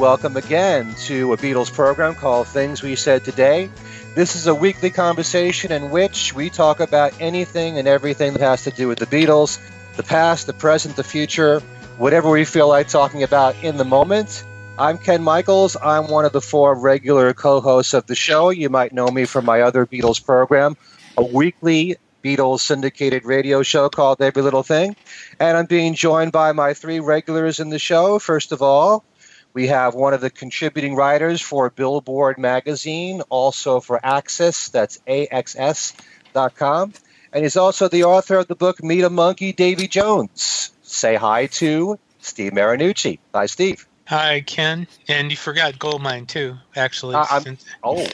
[0.00, 3.68] Welcome again to a Beatles program called Things We Said Today.
[4.14, 8.64] This is a weekly conversation in which we talk about anything and everything that has
[8.64, 9.60] to do with the Beatles
[9.98, 11.60] the past, the present, the future,
[11.98, 14.42] whatever we feel like talking about in the moment.
[14.78, 15.76] I'm Ken Michaels.
[15.76, 18.48] I'm one of the four regular co hosts of the show.
[18.48, 20.78] You might know me from my other Beatles program,
[21.18, 24.96] a weekly Beatles syndicated radio show called Every Little Thing.
[25.38, 28.18] And I'm being joined by my three regulars in the show.
[28.18, 29.04] First of all,
[29.52, 36.92] we have one of the contributing writers for Billboard magazine, also for Axis, that's AXS.com.
[37.32, 40.72] And he's also the author of the book Meet a Monkee, Davy Jones.
[40.82, 43.18] Say hi to Steve Marinucci.
[43.34, 43.86] Hi, Steve.
[44.06, 44.88] Hi, Ken.
[45.08, 47.14] And you forgot Goldmine, too, actually.
[47.14, 47.42] Uh,
[47.84, 48.06] oh,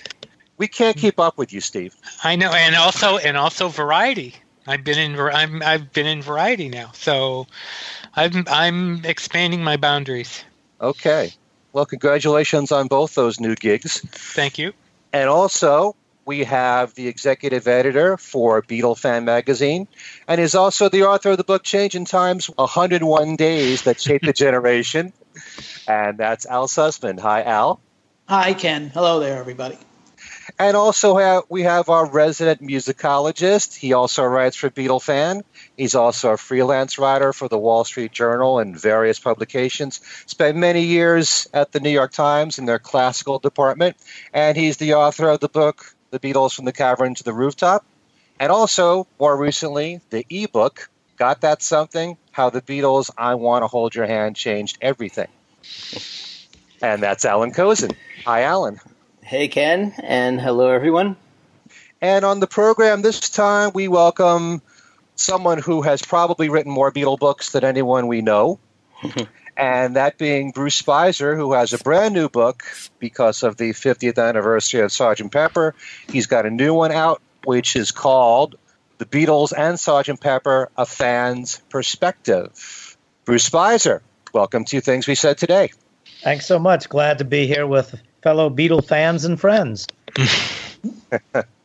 [0.58, 1.94] we can't keep up with you, Steve.
[2.22, 4.34] I know, and also and also Variety.
[4.66, 7.46] I've been in I'm I've been in Variety now, so
[8.14, 10.44] I'm I'm expanding my boundaries.
[10.80, 11.32] Okay.
[11.72, 14.00] Well, congratulations on both those new gigs.
[14.00, 14.72] Thank you.
[15.12, 19.86] And also, we have the executive editor for Beatle Fan Magazine,
[20.26, 24.32] and is also the author of the book Changing Times 101 Days That Shaped a
[24.44, 25.12] Generation.
[25.86, 27.20] And that's Al Sussman.
[27.20, 27.80] Hi, Al.
[28.28, 28.90] Hi, Ken.
[28.90, 29.78] Hello there, everybody.
[30.58, 33.76] And also have, we have our resident musicologist.
[33.76, 35.42] He also writes for Beatle Fan.
[35.76, 40.00] He's also a freelance writer for the Wall Street Journal and various publications.
[40.26, 43.96] Spent many years at the New York Times in their classical department.
[44.32, 47.84] And he's the author of the book The Beatles from the Cavern to the Rooftop.
[48.40, 52.16] And also, more recently, the ebook, Got That Something?
[52.32, 55.28] How the Beatles, I Want to Hold Your Hand Changed Everything.
[56.82, 57.94] And that's Allan Kozinn.
[58.24, 58.78] Hi, Alan.
[59.22, 61.16] Hey, Ken, and hello, everyone.
[62.00, 64.60] And on the program this time, we welcome
[65.16, 68.58] someone who has probably written more Beatle books than anyone we know.
[69.56, 72.62] and that being Bruce Spizer, who has a brand new book
[72.98, 75.32] because of the 50th anniversary of Sgt.
[75.32, 75.74] Pepper.
[76.10, 78.56] He's got a new one out, which is called
[78.98, 80.20] The Beatles and Sgt.
[80.20, 82.96] Pepper A Fan's Perspective.
[83.24, 84.00] Bruce Spizer,
[84.32, 85.72] welcome to Things We Said Today.
[86.22, 86.88] Thanks so much.
[86.88, 89.86] Glad to be here with fellow Beatle fans and friends.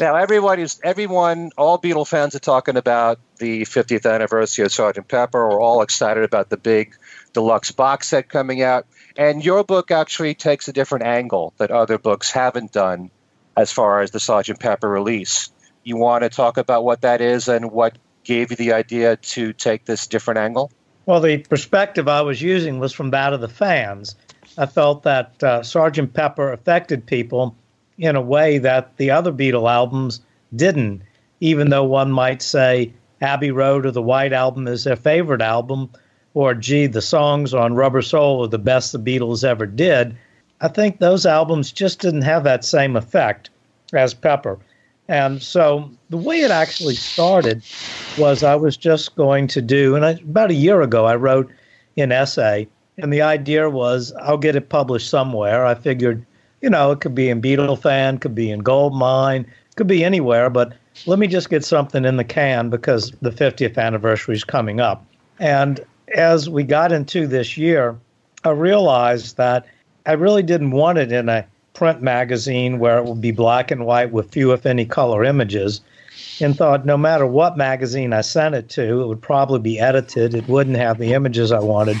[0.00, 5.06] now, everyone is everyone, all Beatle fans are talking about the 50th anniversary of Sgt.
[5.06, 5.48] Pepper.
[5.48, 6.96] We're all excited about the big
[7.34, 11.98] deluxe box set coming out, and your book actually takes a different angle that other
[11.98, 13.10] books haven't done,
[13.56, 14.58] as far as the Sgt.
[14.58, 15.50] Pepper release.
[15.84, 19.52] You want to talk about what that is and what gave you the idea to
[19.52, 20.70] take this different angle?
[21.04, 24.14] Well, the perspective I was using was from that of the fans.
[24.56, 27.56] I felt that uh, Sergeant Pepper affected people
[28.00, 30.20] in a way that the other Beatle albums
[30.56, 31.02] didn't,
[31.38, 35.90] even though one might say Abbey Road or the White Album is their favorite album,
[36.34, 40.16] or gee, the songs on Rubber Soul are the best the Beatles ever did.
[40.60, 43.50] I think those albums just didn't have that same effect
[43.92, 44.58] as Pepper.
[45.08, 47.62] And so the way it actually started
[48.16, 51.50] was I was just going to do, and I, about a year ago, I wrote
[51.96, 52.66] an essay
[53.02, 55.64] and the idea was I'll get it published somewhere.
[55.64, 56.24] I figured,
[56.60, 60.50] you know, it could be in Beatle Fan, could be in Goldmine, could be anywhere,
[60.50, 60.72] but
[61.06, 65.04] let me just get something in the can because the 50th anniversary is coming up.
[65.38, 65.80] And
[66.14, 67.98] as we got into this year,
[68.44, 69.66] I realized that
[70.06, 73.86] I really didn't want it in a print magazine where it would be black and
[73.86, 75.80] white with few, if any, color images.
[76.40, 80.34] And thought no matter what magazine I sent it to, it would probably be edited.
[80.34, 81.98] It wouldn't have the images I wanted.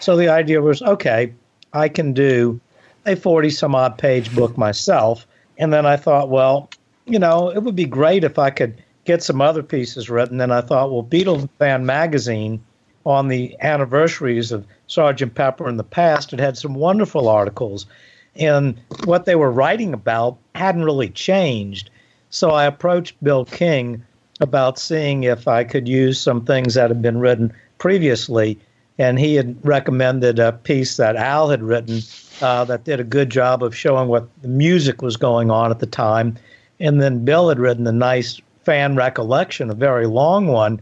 [0.00, 1.32] So the idea was okay,
[1.72, 2.60] I can do
[3.06, 5.26] a 40 some odd page book myself.
[5.58, 6.70] And then I thought, well,
[7.06, 10.40] you know, it would be great if I could get some other pieces written.
[10.40, 12.62] And I thought, well, Beatles Fan Magazine
[13.04, 17.86] on the anniversaries of Sergeant Pepper in the past, it had some wonderful articles.
[18.36, 21.90] And what they were writing about hadn't really changed.
[22.30, 24.02] So I approached Bill King
[24.40, 28.58] about seeing if I could use some things that had been written previously
[28.98, 32.00] and he had recommended a piece that Al had written
[32.40, 35.78] uh, that did a good job of showing what the music was going on at
[35.78, 36.36] the time.
[36.80, 40.80] And then Bill had written a nice fan recollection, a very long one,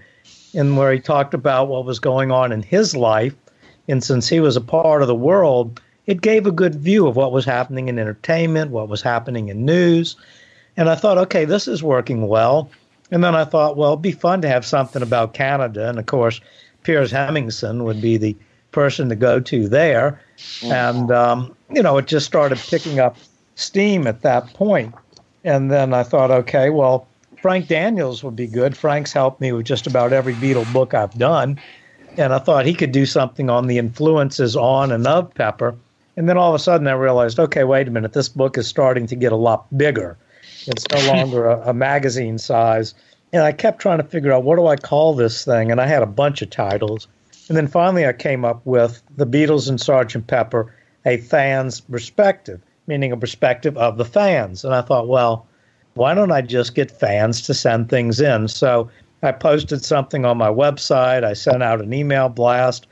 [0.54, 3.34] in where he talked about what was going on in his life.
[3.88, 7.16] And since he was a part of the world, it gave a good view of
[7.16, 10.16] what was happening in entertainment, what was happening in news.
[10.76, 12.70] And I thought, okay, this is working well.
[13.10, 15.88] And then I thought, well, it'd be fun to have something about Canada.
[15.88, 16.40] And of course,
[16.82, 18.36] Piers Hemmingsen would be the
[18.70, 20.20] person to go to there.
[20.64, 23.16] And, um, you know, it just started picking up
[23.56, 24.94] steam at that point.
[25.44, 27.06] And then I thought, okay, well,
[27.40, 28.76] Frank Daniels would be good.
[28.76, 31.58] Frank's helped me with just about every Beatle book I've done.
[32.16, 35.74] and I thought he could do something on the influences on and of Pepper.
[36.16, 38.66] And then all of a sudden, I realized, okay, wait a minute, this book is
[38.66, 40.16] starting to get a lot bigger.
[40.66, 42.94] It's no longer a, a magazine size.
[43.32, 45.86] And I kept trying to figure out what do I call this thing, and I
[45.86, 47.08] had a bunch of titles.
[47.52, 50.26] And then finally, I came up with The Beatles and Sgt.
[50.26, 54.64] Pepper, a fan's perspective, meaning a perspective of the fans.
[54.64, 55.46] And I thought, well,
[55.92, 58.48] why don't I just get fans to send things in?
[58.48, 58.88] So
[59.22, 62.86] I posted something on my website, I sent out an email blast,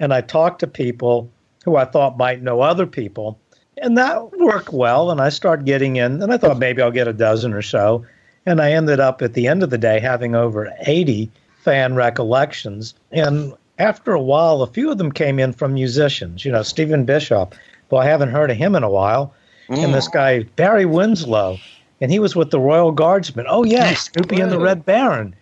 [0.00, 1.30] and I talked to people
[1.66, 3.38] who I thought might know other people.
[3.82, 5.10] And that worked well.
[5.10, 8.02] And I started getting in, and I thought maybe I'll get a dozen or so.
[8.46, 12.94] And I ended up at the end of the day having over 80 fan recollections.
[13.12, 16.44] And after a while, a few of them came in from musicians.
[16.44, 17.54] You know, Stephen Bishop.
[17.90, 19.34] Well, I haven't heard of him in a while.
[19.68, 19.84] Mm.
[19.84, 21.58] And this guy, Barry Winslow,
[22.00, 23.46] and he was with the Royal Guardsmen.
[23.48, 25.34] Oh, yeah, Snoopy and the Red Baron.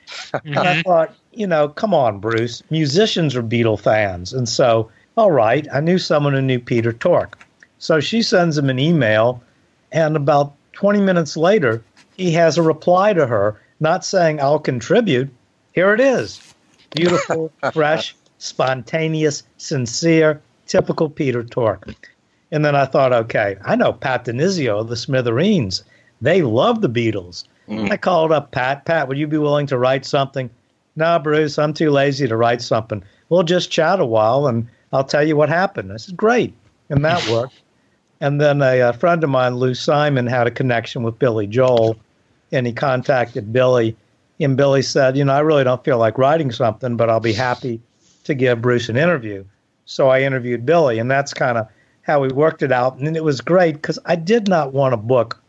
[0.44, 2.62] and I thought, you know, come on, Bruce.
[2.70, 4.32] Musicians are Beatle fans.
[4.32, 7.38] And so, all right, I knew someone who knew Peter Tork.
[7.78, 9.42] So she sends him an email,
[9.92, 11.82] and about 20 minutes later,
[12.16, 15.28] he has a reply to her, not saying, I'll contribute.
[15.72, 16.54] Here it is
[16.94, 21.94] beautiful, fresh, spontaneous, sincere, typical Peter Tork.
[22.50, 25.82] And then I thought, okay, I know Pat DiNizio, the Smithereens.
[26.20, 27.44] They love the Beatles.
[27.68, 27.90] Mm.
[27.90, 28.84] I called up Pat.
[28.84, 30.50] Pat, would you be willing to write something?
[30.96, 33.02] No, Bruce, I'm too lazy to write something.
[33.28, 35.92] We'll just chat a while and I'll tell you what happened.
[35.92, 36.54] I said, great.
[36.90, 37.60] And that worked.
[38.20, 41.96] And then a, a, friend of mine, Lou Simon, had a connection with Billy Joel,
[42.52, 43.96] and he contacted Billy.
[44.40, 47.32] And Billy said, You know, I really don't feel like writing something, but I'll be
[47.32, 47.80] happy
[48.24, 49.44] to give Bruce an interview.
[49.86, 51.68] So I interviewed Billy, and that's kind of
[52.02, 52.98] how we worked it out.
[52.98, 55.40] And it was great because I did not want a book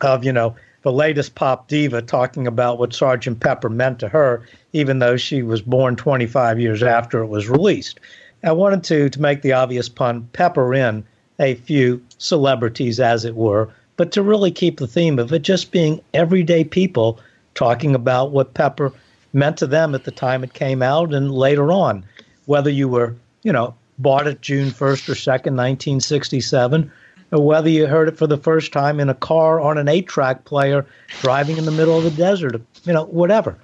[0.00, 4.42] of, you know, the latest pop diva talking about what Sergeant Pepper meant to her,
[4.72, 8.00] even though she was born 25 years after it was released.
[8.44, 11.04] I wanted to, to make the obvious pun, pepper in
[11.38, 15.70] a few celebrities, as it were, but to really keep the theme of it just
[15.70, 17.20] being everyday people
[17.54, 18.92] talking about what Pepper
[19.32, 22.04] meant to them at the time it came out and later on,
[22.46, 26.90] whether you were, you know, bought it June 1st or 2nd, 1967,
[27.30, 30.06] or whether you heard it for the first time in a car on an eight
[30.06, 30.86] track player
[31.20, 33.56] driving in the middle of the desert, you know, whatever.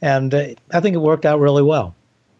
[0.00, 1.94] And uh, I think it worked out really well.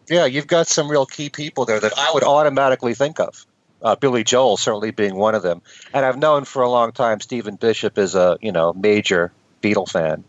[0.09, 3.45] Yeah, you've got some real key people there that I would automatically think of.
[3.81, 5.61] Uh, Billy Joel certainly being one of them,
[5.93, 9.89] and I've known for a long time Stephen Bishop is a you know major Beatle
[9.89, 10.23] fan.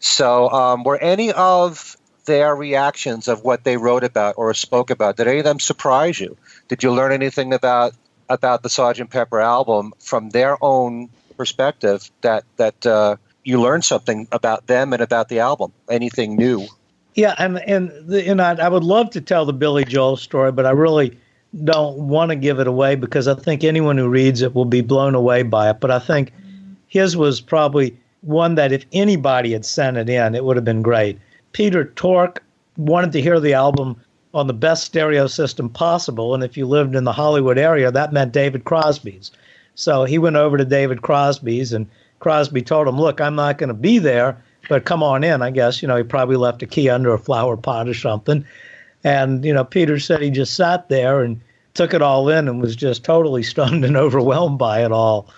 [0.00, 5.16] So, um, were any of their reactions of what they wrote about or spoke about
[5.16, 6.36] did any of them surprise you?
[6.68, 7.94] Did you learn anything about
[8.28, 14.28] about the Sergeant Pepper album from their own perspective that that uh, you learned something
[14.32, 15.72] about them and about the album?
[15.88, 16.66] Anything new?
[17.14, 20.52] Yeah, and and the, and I, I would love to tell the Billy Joel story,
[20.52, 21.18] but I really
[21.64, 24.82] don't want to give it away because I think anyone who reads it will be
[24.82, 25.80] blown away by it.
[25.80, 26.32] But I think
[26.86, 30.82] his was probably one that if anybody had sent it in, it would have been
[30.82, 31.18] great.
[31.52, 32.42] Peter Tork
[32.76, 34.00] wanted to hear the album
[34.32, 38.12] on the best stereo system possible, and if you lived in the Hollywood area, that
[38.12, 39.32] meant David Crosby's.
[39.74, 41.88] So he went over to David Crosby's, and
[42.20, 45.42] Crosby told him, "Look, I'm not going to be there." but come on in.
[45.42, 48.44] I guess you know he probably left a key under a flower pot or something.
[49.02, 51.40] And you know, Peter said he just sat there and
[51.74, 55.28] took it all in and was just totally stunned and overwhelmed by it all,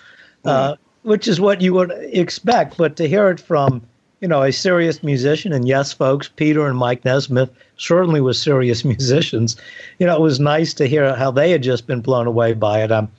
[0.44, 0.50] mm.
[0.50, 2.76] uh, which is what you would expect.
[2.76, 3.82] But to hear it from
[4.22, 8.84] you know a serious musician, and yes, folks, Peter and Mike Nesmith certainly were serious
[8.94, 9.56] musicians.
[9.98, 12.82] You know, it was nice to hear how they had just been blown away by
[12.84, 12.92] it.
[12.92, 13.10] Um,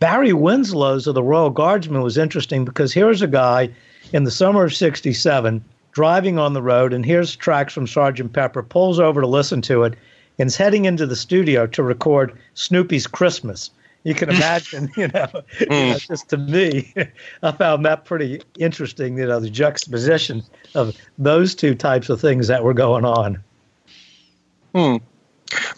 [0.00, 3.68] Barry Winslow's of the Royal Guardsmen was interesting because here's a guy
[4.14, 5.62] in the summer of 67,
[5.92, 9.82] driving on the road, and here's tracks from Sergeant Pepper, pulls over to listen to
[9.82, 9.94] it,
[10.38, 13.70] and is heading into the studio to record Snoopy's Christmas.
[14.04, 15.28] You can imagine, you know,
[15.60, 15.98] you know, hmm.
[15.98, 16.92] just to me,
[17.42, 20.42] I found that pretty interesting, you know, the juxtaposition
[20.74, 23.42] of those two types of things that were going on.
[24.74, 24.96] Hmm.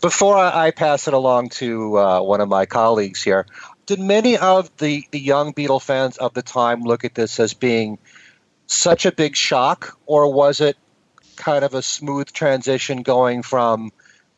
[0.00, 3.46] Before I pass it along to uh, one of my colleagues here,
[3.86, 7.54] did many of the, the young Beatle fans of the time look at this as
[7.54, 7.98] being
[8.66, 10.76] such a big shock, or was it
[11.36, 13.92] kind of a smooth transition going from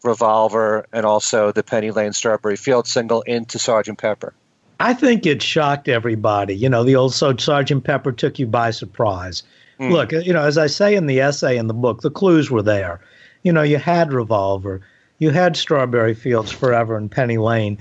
[0.05, 4.35] Revolver and also the Penny Lane Strawberry Field single into Sergeant Pepper?
[4.81, 6.57] I think it shocked everybody.
[6.57, 9.43] You know, the old so Sergeant Pepper took you by surprise.
[9.79, 9.93] Mm.
[9.93, 12.63] Look, you know, as I say in the essay in the book, the clues were
[12.63, 13.01] there.
[13.43, 14.81] You know, you had Revolver,
[15.19, 17.79] you had Strawberry Fields Forever and Penny Lane,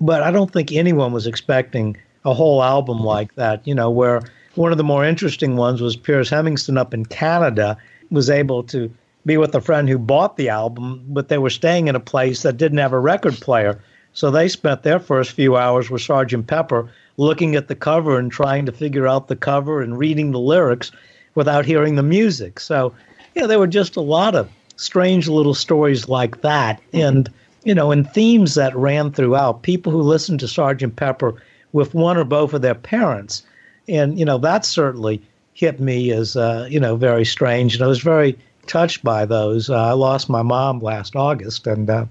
[0.00, 4.22] but I don't think anyone was expecting a whole album like that, you know, where
[4.54, 7.76] one of the more interesting ones was Piers Hemmingsen up in Canada
[8.10, 8.92] was able to
[9.26, 12.42] be with a friend who bought the album, but they were staying in a place
[12.42, 13.80] that didn't have a record player.
[14.12, 18.30] So they spent their first few hours with Sergeant Pepper looking at the cover and
[18.30, 20.92] trying to figure out the cover and reading the lyrics
[21.34, 22.60] without hearing the music.
[22.60, 22.94] So,
[23.34, 26.80] you know, there were just a lot of strange little stories like that.
[26.92, 27.28] And,
[27.64, 29.62] you know, and themes that ran throughout.
[29.62, 31.34] People who listened to Sergeant Pepper
[31.72, 33.42] with one or both of their parents.
[33.88, 35.20] And, you know, that certainly
[35.54, 37.74] hit me as, uh, you know, very strange.
[37.74, 39.70] And I was very touched by those.
[39.70, 42.06] Uh, I lost my mom last August, and uh,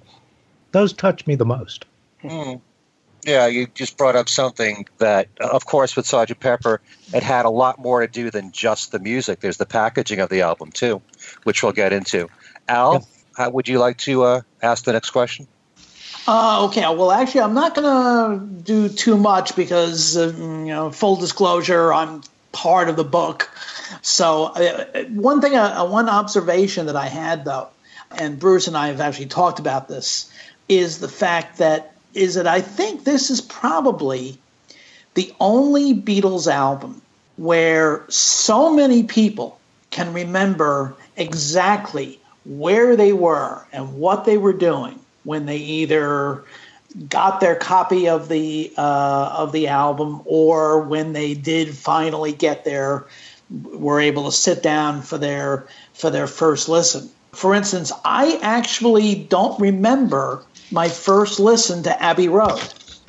[0.72, 1.86] those touched me the most.
[2.24, 2.62] Mm.
[3.25, 6.81] Yeah, you just brought up something that, of course, with Sergeant Pepper,
[7.13, 9.39] it had a lot more to do than just the music.
[9.39, 11.01] There's the packaging of the album, too,
[11.43, 12.27] which we'll get into.
[12.67, 13.24] Al, yes.
[13.38, 15.48] how would you like to uh, ask the next question?
[16.27, 20.91] Uh, okay, well, actually, I'm not going to do too much because, uh, you know,
[20.91, 23.50] full disclosure, I'm part of the book.
[24.01, 27.67] So, uh, one thing, uh, one observation that I had, though,
[28.12, 30.31] and Bruce and I have actually talked about this,
[30.69, 34.38] is the fact that is that I think this is probably
[35.15, 37.01] the only Beatles album
[37.38, 45.00] where so many people can remember exactly where they were and what they were doing
[45.24, 46.43] when they either
[47.09, 52.65] got their copy of the uh, of the album or when they did finally get
[52.65, 53.05] there
[53.50, 57.09] were able to sit down for their for their first listen.
[57.31, 62.62] For instance, I actually don't remember my first listen to Abbey Road.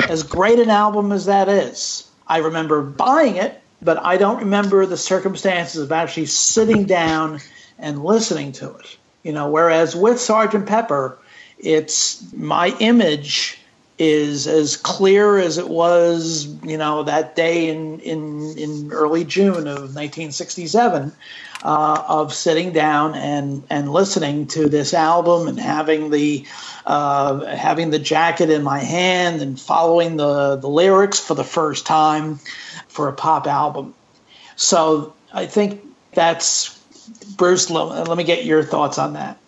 [0.09, 4.87] As great an album as that is, I remember buying it, but I don't remember
[4.87, 7.41] the circumstances of actually sitting down
[7.79, 8.97] and listening to it.
[9.23, 11.19] You know, whereas with Sergeant Pepper,
[11.59, 13.59] it's my image
[13.99, 19.69] is as clear as it was, you know, that day in in, in early June
[19.69, 21.13] of 1967,
[21.63, 26.45] uh, of sitting down and and listening to this album and having the
[26.87, 31.87] uh, having the jacket in my hand and following the, the lyrics for the first
[31.87, 32.39] time
[32.89, 33.95] for a pop album.
[34.57, 35.83] So I think
[36.13, 36.79] that's
[37.37, 37.71] Bruce.
[37.71, 39.39] Let, let me get your thoughts on that.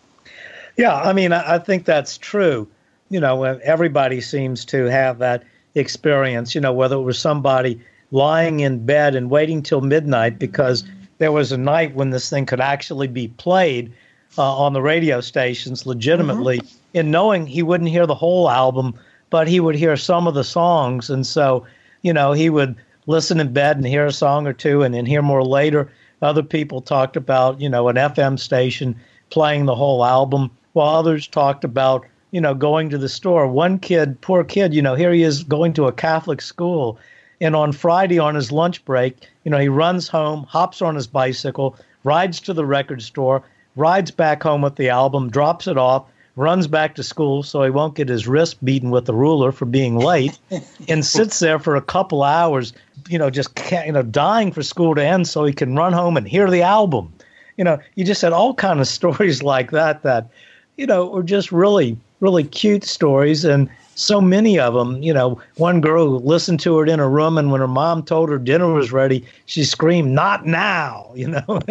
[0.76, 2.68] Yeah, I mean, I think that's true.
[3.08, 5.44] You know, everybody seems to have that
[5.74, 6.54] experience.
[6.54, 10.84] You know, whether it was somebody lying in bed and waiting till midnight because
[11.18, 13.92] there was a night when this thing could actually be played
[14.38, 16.98] uh, on the radio stations legitimately, mm-hmm.
[16.98, 18.94] in knowing he wouldn't hear the whole album,
[19.30, 21.08] but he would hear some of the songs.
[21.10, 21.66] And so,
[22.02, 25.06] you know, he would listen in bed and hear a song or two and then
[25.06, 25.90] hear more later.
[26.22, 28.96] Other people talked about, you know, an FM station
[29.30, 33.46] playing the whole album, while others talked about, you know, going to the store.
[33.46, 36.98] One kid, poor kid, you know, here he is going to a Catholic school.
[37.40, 41.06] And on Friday on his lunch break, you know, he runs home, hops on his
[41.06, 43.42] bicycle, rides to the record store,
[43.76, 46.06] rides back home with the album, drops it off,
[46.36, 49.64] runs back to school so he won't get his wrist beaten with the ruler for
[49.64, 50.38] being late,
[50.88, 52.72] and sits there for a couple hours,
[53.08, 56.16] you know, just you know, dying for school to end so he can run home
[56.16, 57.12] and hear the album.
[57.56, 60.30] You know, you just had all kind of stories like that that,
[60.76, 65.02] you know, were just really, really cute stories and so many of them.
[65.02, 68.28] You know, one girl listened to it in a room, and when her mom told
[68.28, 71.60] her dinner was ready, she screamed, "Not now!" You know,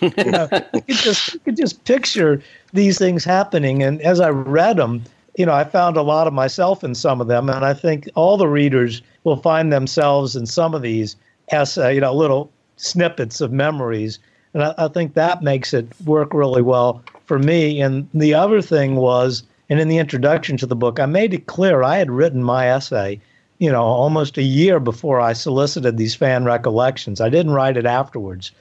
[0.00, 2.42] you, know you could just you could just picture
[2.72, 3.82] these things happening.
[3.82, 5.02] And as I read them,
[5.36, 8.08] you know, I found a lot of myself in some of them, and I think
[8.14, 11.16] all the readers will find themselves in some of these
[11.52, 14.18] as uh, you know little snippets of memories.
[14.54, 17.80] And I, I think that makes it work really well for me.
[17.80, 19.42] And the other thing was
[19.74, 22.68] and in the introduction to the book, I made it clear I had written my
[22.68, 23.20] essay,
[23.58, 27.20] you know, almost a year before I solicited these fan recollections.
[27.20, 28.52] I didn't write it afterwards.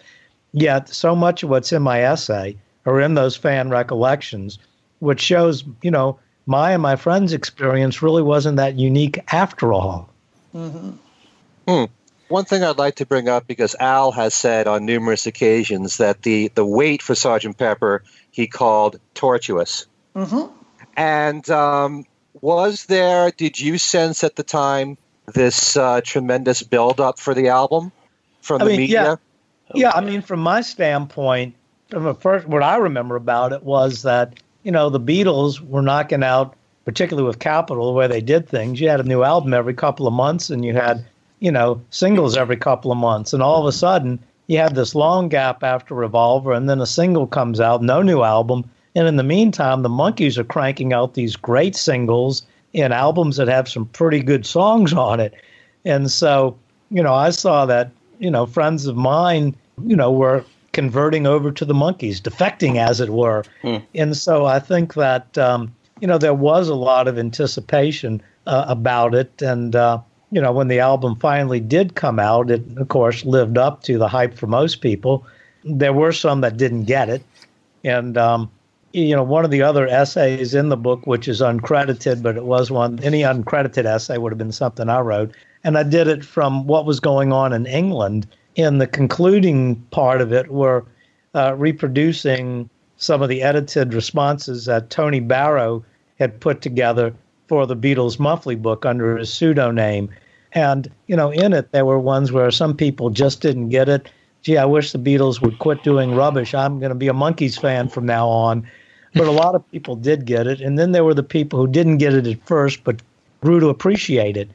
[0.54, 4.58] Yet, so much of what's in my essay are in those fan recollections,
[5.02, 6.18] which shows, you know,
[6.48, 10.10] my and my friend's experience really wasn't that unique after all.
[10.56, 10.94] Mm-hmm.
[11.68, 11.84] Hmm.
[12.30, 16.24] One thing I'd like to bring up because Al has said on numerous occasions that
[16.24, 18.02] the, the wait for Sergeant Pepper
[18.32, 19.86] he called tortuous.
[20.16, 20.63] Mm-hmm.
[20.96, 22.06] And um,
[22.42, 24.98] was there, did you sense at the time
[25.34, 27.92] this uh, tremendous buildup for the album
[28.42, 29.20] from I the mean, media?
[29.74, 29.76] Yeah.
[29.76, 31.56] yeah, I mean, from my standpoint,
[31.90, 35.82] from the first, what I remember about it was that, you know, the Beatles were
[35.82, 38.80] knocking out, particularly with Capitol, the way they did things.
[38.80, 41.06] You had a new album every couple of months and you had,
[41.40, 43.34] you know, singles every couple of months.
[43.34, 46.86] And all of a sudden, you had this long gap after Revolver, and then a
[46.86, 48.70] single comes out, no new album.
[48.96, 53.48] And in the meantime, the Monkees are cranking out these great singles and albums that
[53.48, 55.34] have some pretty good songs on it.
[55.86, 56.58] And so,
[56.92, 61.52] you know, I saw that, you know, friends of mine, you know, were converting over
[61.52, 63.44] to the Monkees, defecting, as it were.
[63.62, 63.78] Hmm.
[63.96, 68.66] And so I think that, um, you know, there was a lot of anticipation uh,
[68.68, 69.42] about it.
[69.42, 70.00] And, uh,
[70.32, 73.98] you know, when the album finally did come out, it, of course, lived up to
[73.98, 75.26] the hype for most people.
[75.64, 77.24] There were some that didn't get it.
[77.84, 78.52] And, um,
[78.94, 82.46] you know, one of the other essays in the book, which is uncredited, but it
[82.46, 85.34] was one, any uncredited essay would have been something I wrote.
[85.64, 88.28] And I did it from what was going on in England.
[88.56, 90.86] In the concluding part of it, were
[91.34, 95.84] uh, reproducing some of the edited responses that Tony Barrow
[96.20, 97.16] had put together
[97.48, 100.10] for the Beatles monthly book under his pseudonym.
[100.52, 104.08] And, you know, in it, there were ones where some people just didn't get it.
[104.44, 106.54] Gee, I wish the Beatles would quit doing rubbish.
[106.54, 108.68] I'm going to be a Monkees fan from now on.
[109.16, 110.60] But a lot of people did get it.
[110.62, 113.02] And then there were the people who didn't get it at first, but
[113.42, 114.50] grew to appreciate it.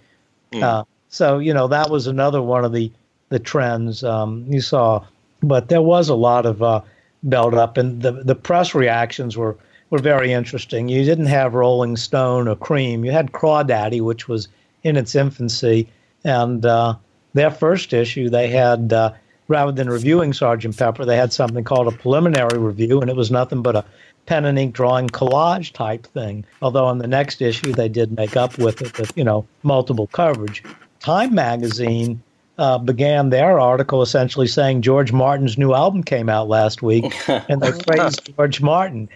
[0.53, 0.63] Mm.
[0.63, 2.91] Uh, so, you know, that was another one of the,
[3.29, 5.05] the trends um, you saw.
[5.43, 6.81] But there was a lot of uh,
[7.29, 9.57] build up, and the, the press reactions were,
[9.91, 10.89] were very interesting.
[10.89, 14.49] You didn't have Rolling Stone or Creem, you had Crawdaddy, which was
[14.83, 15.89] in its infancy.
[16.25, 16.97] And uh,
[17.35, 19.13] their first issue, they had, uh,
[19.47, 23.31] rather than reviewing Sergeant Pepper, they had something called a preliminary review, and it was
[23.31, 23.85] nothing but a
[24.29, 26.45] pen and ink drawing collage type thing.
[26.61, 30.07] Although in the next issue, they did make up with it with, you know, multiple
[30.09, 30.63] coverage.
[31.01, 32.23] Time magazine
[32.59, 37.07] uh, began their article essentially saying George Martin's new album came out last week,
[37.49, 39.09] and they praised George Martin.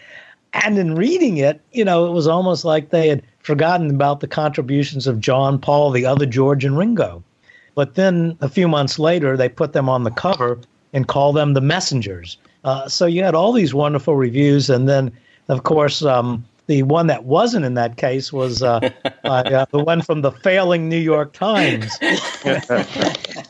[0.54, 4.28] And in reading it, you know, it was almost like they had forgotten about the
[4.28, 7.22] contributions of John, Paul, the other George, and Ringo.
[7.74, 10.58] But then a few months later, they put them on the cover
[10.94, 12.38] and call them the Messengers.
[12.64, 15.12] Uh, so you had all these wonderful reviews, and then,
[15.48, 18.78] of course, um, the one that wasn't in that case was uh,
[19.24, 21.98] uh, the one from the failing New York Times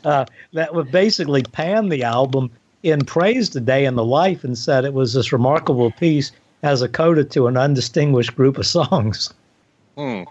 [0.05, 2.51] uh, that would basically pan the album
[2.83, 6.33] in praise today in the life and said it was this remarkable piece
[6.63, 9.33] as a coda to an undistinguished group of songs.
[9.97, 10.23] Hmm.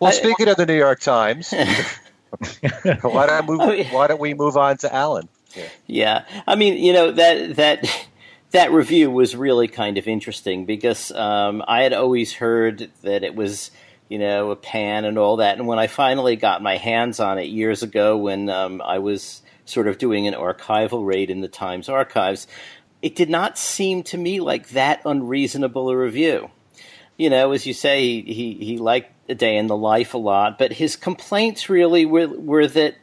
[0.00, 1.52] Well, speaking of the New York Times,
[3.00, 5.28] why, don't move, oh, why don't we move on to Alan?
[5.54, 5.68] Yeah.
[5.86, 8.06] yeah, I mean, you know that that
[8.50, 13.34] that review was really kind of interesting because um, I had always heard that it
[13.34, 13.70] was
[14.08, 17.38] you know a pan and all that, and when I finally got my hands on
[17.38, 21.48] it years ago, when um, I was sort of doing an archival raid in the
[21.48, 22.46] Times archives,
[23.02, 26.50] it did not seem to me like that unreasonable a review.
[27.16, 30.18] You know, as you say, he, he, he liked A Day in the Life a
[30.18, 32.94] lot, but his complaints really were, were that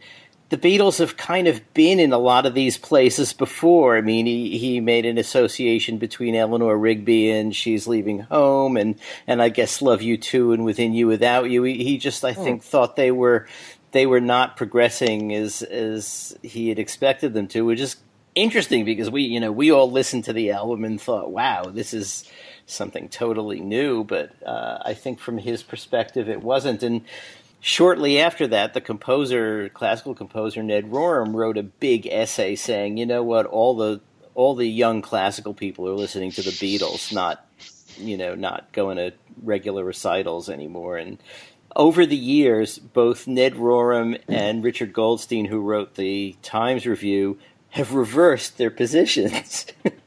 [0.49, 3.97] the Beatles have kind of been in a lot of these places before.
[3.97, 8.95] I mean, he, he made an association between Eleanor Rigby and She's Leaving Home and,
[9.25, 11.63] and I guess Love You Too and Within You Without You.
[11.63, 12.43] He, he just, I hmm.
[12.43, 13.47] think, thought they were
[13.91, 17.95] they were not progressing as as he had expected them to, which is
[18.35, 21.93] interesting because we, you know, we all listened to the album and thought, wow, this
[21.93, 22.29] is
[22.65, 26.83] something totally new, but uh, I think from his perspective it wasn't.
[26.83, 27.01] And
[27.59, 33.05] shortly after that, the composer, classical composer Ned Rorem, wrote a big essay saying, you
[33.05, 34.01] know what, all the
[34.33, 37.45] all the young classical people are listening to the Beatles, not
[37.97, 40.97] you know, not going to regular recitals anymore.
[40.97, 41.17] And
[41.75, 47.37] over the years, both Ned Rorem and Richard Goldstein, who wrote the Times Review,
[47.69, 49.65] have reversed their positions.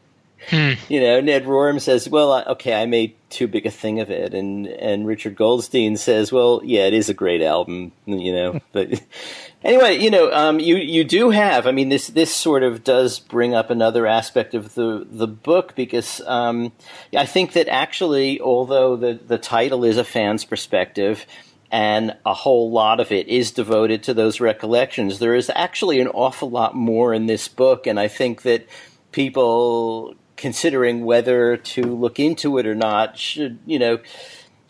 [0.50, 0.72] Hmm.
[0.88, 4.32] You know, Ned Rorem says, "Well, okay, I made too big a thing of it,"
[4.32, 9.02] and and Richard Goldstein says, "Well, yeah, it is a great album, you know." but
[9.62, 11.66] anyway, you know, um, you you do have.
[11.66, 15.74] I mean, this this sort of does bring up another aspect of the the book
[15.74, 16.72] because um,
[17.14, 21.26] I think that actually, although the the title is a fan's perspective.
[21.70, 25.18] And a whole lot of it is devoted to those recollections.
[25.18, 28.66] There is actually an awful lot more in this book, and I think that
[29.12, 33.98] people considering whether to look into it or not should you know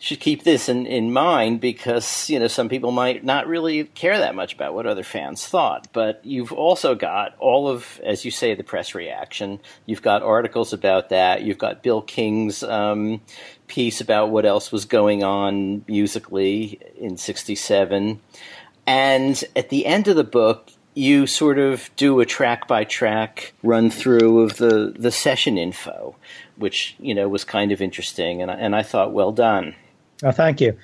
[0.01, 4.17] should keep this in, in mind because you know some people might not really care
[4.17, 5.89] that much about what other fans thought.
[5.91, 9.59] But you've also got all of as you say the press reaction.
[9.85, 11.43] You've got articles about that.
[11.43, 13.21] You've got bill king's um,
[13.67, 18.19] piece about what else was going on musically in 67
[18.87, 23.53] and at the end of the book you sort of do a track by track
[23.63, 26.15] run through of the, the session info,
[26.57, 29.75] which you know was kind of interesting, and I, and I thought well done.
[30.23, 30.77] Oh, thank you.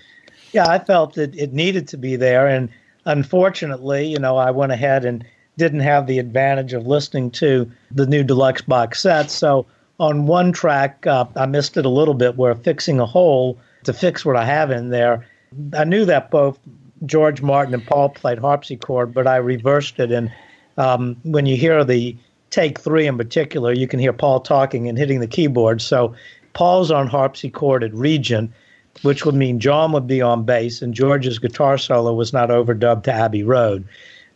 [0.53, 2.69] Yeah, I felt that it needed to be there, and
[3.03, 5.25] unfortunately, you know, I went ahead and
[5.57, 9.29] didn't have the advantage of listening to the new deluxe box set.
[9.29, 9.65] So
[9.99, 12.37] on one track, uh, I missed it a little bit.
[12.37, 15.27] Where fixing a hole to fix what I have in there.
[15.73, 16.59] I knew that both
[17.05, 20.11] George Martin and Paul played harpsichord, but I reversed it.
[20.11, 20.31] And
[20.77, 22.15] um, when you hear the
[22.49, 25.81] take three in particular, you can hear Paul talking and hitting the keyboard.
[25.81, 26.15] So
[26.53, 28.51] Paul's on harpsichord at Regent,
[29.01, 33.03] which would mean John would be on bass, and George's guitar solo was not overdubbed
[33.03, 33.85] to Abbey Road.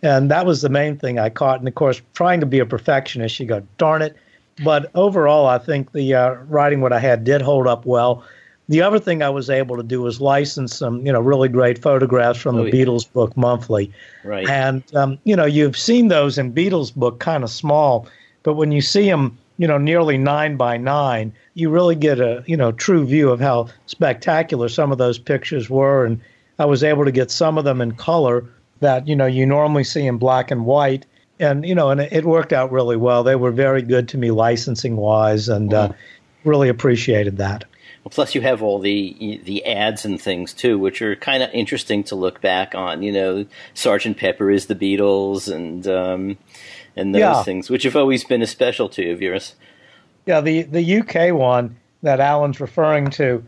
[0.01, 1.59] And that was the main thing I caught.
[1.59, 4.15] And of course, trying to be a perfectionist, you go, darn it.
[4.63, 8.23] But overall, I think the uh, writing what I had did hold up well.
[8.69, 11.79] The other thing I was able to do was license some, you know, really great
[11.81, 12.85] photographs from Oh, the yeah.
[12.85, 13.91] Beatles book monthly.
[14.23, 14.47] Right.
[14.47, 18.07] And um, you know, you've seen those in Beatles book kind of small,
[18.43, 22.43] but when you see them, you know, nearly nine by nine, you really get a
[22.45, 26.05] you know true view of how spectacular some of those pictures were.
[26.05, 26.21] And
[26.59, 28.45] I was able to get some of them in color
[28.81, 31.05] that you know you normally see in black and white.
[31.39, 33.23] And you know, and it, worked out really well.
[33.23, 35.89] They were very good to me licensing wise, and uh,
[36.43, 37.63] really appreciated that.
[38.03, 41.49] Well, plus you have all the the ads and things too, which are kind of
[41.51, 43.03] interesting to look back on.
[43.03, 46.37] You know, Sergeant Pepper is the Beatles, and um,
[46.95, 47.43] and those Yeah.
[47.43, 49.55] things, which have always been a specialty of yours.
[50.25, 53.43] Yeah, the the UK one that Alan's referring to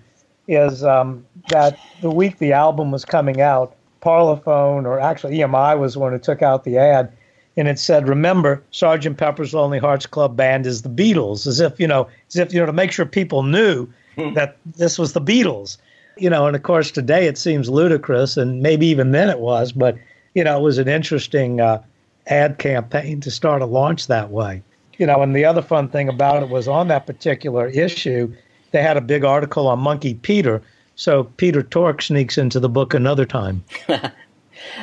[0.47, 5.93] is um, that the week the album was coming out, Parlophone, or actually EMI was
[5.93, 7.11] the one who took out the ad,
[7.55, 11.79] and it said, "Remember, Sergeant Pepper's Lonely Hearts Club Band is the Beatles," as if
[11.79, 15.21] you know, as if you know, to make sure people knew that this was the
[15.21, 15.77] Beatles.
[16.17, 19.71] You know, and of course today it seems ludicrous, and maybe even then it was,
[19.71, 19.97] but
[20.35, 21.81] you know, it was an interesting uh,
[22.27, 24.61] ad campaign to start a launch that way
[25.01, 28.31] you know, and the other fun thing about it was on that particular issue,
[28.69, 30.61] they had a big article on Monkee Peter.
[30.95, 33.63] So Peter Tork sneaks into the book another time.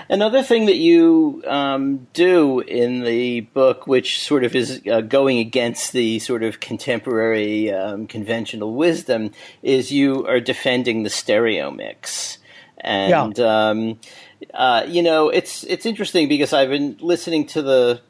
[0.08, 5.38] Another thing that you um, do in the book, which sort of is uh, going
[5.38, 12.38] against the sort of contemporary um, conventional wisdom, is you are defending the stereo mix.
[12.80, 13.98] And um,
[14.54, 18.00] uh, you know, it's it's interesting because I've been listening to the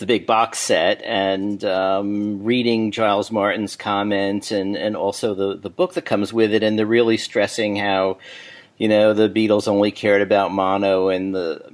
[0.00, 5.70] the big box set and um, reading Giles Martin's comments and, and also the, the
[5.70, 8.16] book that comes with it, and they're really stressing how,
[8.80, 11.70] you know, the Beatles only cared about mono and the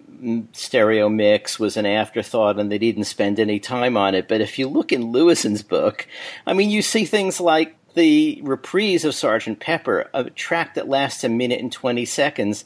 [0.53, 4.27] stereo mix was an afterthought and they didn't spend any time on it.
[4.27, 6.09] But if you look in Lewisohn's book,
[6.49, 11.23] I mean, you see things like the reprise of Sergeant Pepper, a track that lasts
[11.23, 12.65] a minute and 20 seconds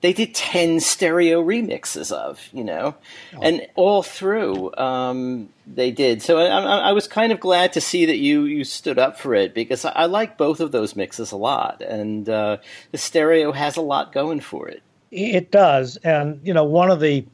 [0.00, 2.94] they did 10 stereo remixes of, you know,
[3.42, 6.22] and all through um, they did.
[6.22, 9.18] So I, I, I was kind of glad to see that you, you stood up
[9.18, 11.82] for it because I, I like both of those mixes a lot.
[11.82, 12.58] And uh,
[12.92, 14.82] the stereo has a lot going for it.
[15.10, 15.96] It does.
[15.98, 17.26] And, you know, one of the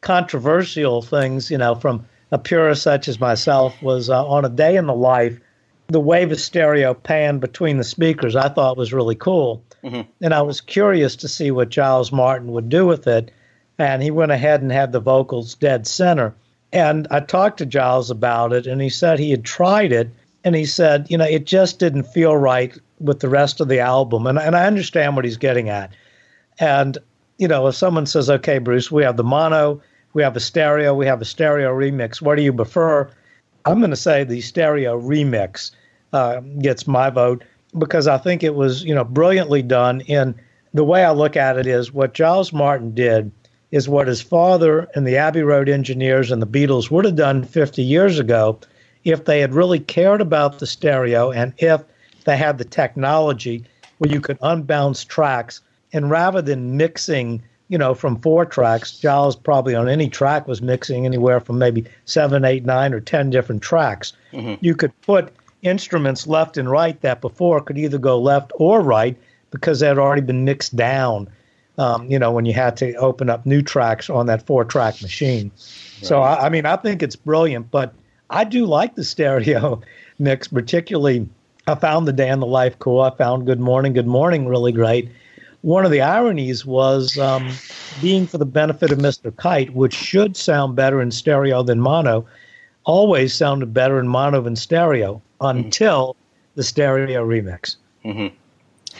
[0.00, 4.76] controversial things, you know, from a purist such as myself was uh, on a day
[4.76, 5.38] in the life,
[5.88, 9.62] the wave of stereo panned between the speakers I thought was really cool.
[9.82, 10.02] Mm-hmm.
[10.22, 13.30] And I was curious to see what Giles Martin would do with it.
[13.78, 16.34] And he went ahead and had the vocals dead center.
[16.72, 20.10] And I talked to Giles about it, and he said he had tried it.
[20.42, 23.80] And he said, you know, it just didn't feel right with the rest of the
[23.80, 24.26] album.
[24.26, 25.94] And, and I understand what he's getting at.
[26.58, 26.98] And,
[27.38, 29.80] you know, if someone says, okay, Bruce, we have the mono,
[30.12, 33.10] we have a stereo, we have a stereo remix, what do you prefer?
[33.66, 35.70] I'm going to say the stereo remix
[36.12, 37.44] uh, gets my vote
[37.78, 40.02] because I think it was, you know, brilliantly done.
[40.08, 40.34] And
[40.74, 43.30] the way I look at it is what Giles Martin did
[43.70, 47.42] is what his father and the Abbey Road engineers and the Beatles would have done
[47.42, 48.58] 50 years ago
[49.04, 51.82] if they had really cared about the stereo and if
[52.24, 53.64] they had the technology
[53.98, 55.60] where you could unbounce tracks
[55.92, 60.60] and rather than mixing you know from four tracks giles probably on any track was
[60.60, 64.12] mixing anywhere from maybe seven eight nine or ten different tracks.
[64.60, 69.16] You could put instruments left and right that before could either go left or right
[69.50, 71.28] because they had already been mixed down
[71.78, 75.00] um, you know when you had to open up new tracks on that four track
[75.00, 75.50] machine.
[76.02, 77.94] So I, I mean i think it's brilliant but
[78.28, 79.80] i do like the stereo
[80.18, 81.26] mix particularly
[81.66, 83.94] i found the day in the life cool i found good morning.
[83.94, 85.10] Good morning really great
[85.64, 87.50] one of the ironies was um,
[88.02, 89.34] being for the benefit of Mr.
[89.34, 92.26] Kite, which should sound better in stereo than mono,
[92.84, 96.16] always sounded better in mono than stereo until
[96.54, 97.76] the stereo remix.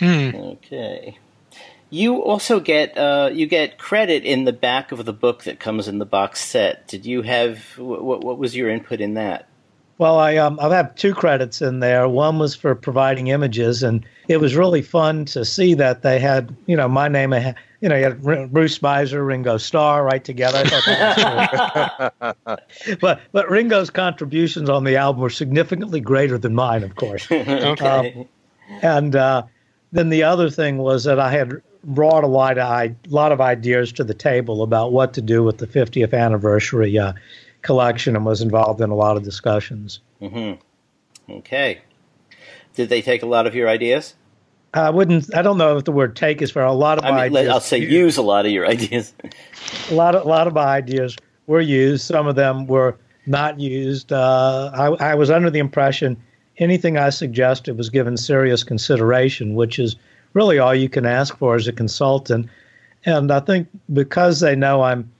[0.00, 1.18] Okay.
[1.90, 5.86] You also get uh, you get credit in the back of the book that comes
[5.86, 6.88] in the box set.
[6.88, 8.24] Did you have what?
[8.24, 9.46] What was your input in that?
[9.98, 12.08] Well, I um, I have two credits in there.
[12.08, 16.54] One was for providing images, and it was really fun to see that they had,
[16.66, 17.32] you know, my name.
[17.80, 20.58] You know, you had Bruce Spizer, Ringo Starr, right together.
[20.58, 22.96] I thought that was cool.
[23.00, 27.28] but but Ringo's contributions on the album were significantly greater than mine, of course.
[27.30, 28.26] Okay.
[28.82, 29.42] And uh,
[29.92, 33.92] then the other thing was that I had brought a lot of lot of ideas
[33.92, 37.12] to the table about what to do with the 50th anniversary uh,
[37.64, 40.00] collection and was involved in a lot of discussions.
[40.22, 41.32] Mm-hmm.
[41.38, 41.80] Okay.
[42.74, 44.14] Did they take a lot of your ideas?
[44.72, 45.34] I wouldn't.
[45.34, 47.48] I don't know if the word "take" is for a lot of I mean, ideas.
[47.48, 49.12] I'll say use a lot of your ideas.
[49.90, 52.04] a lot of a lot of my ideas were used.
[52.04, 52.96] Some of them were
[53.26, 54.12] not used.
[54.12, 56.16] Uh, I, I was under the impression
[56.58, 59.96] anything I suggested was given serious consideration, which is
[60.32, 62.48] really all you can ask for as a consultant.
[63.04, 65.10] And I think because they know I'm,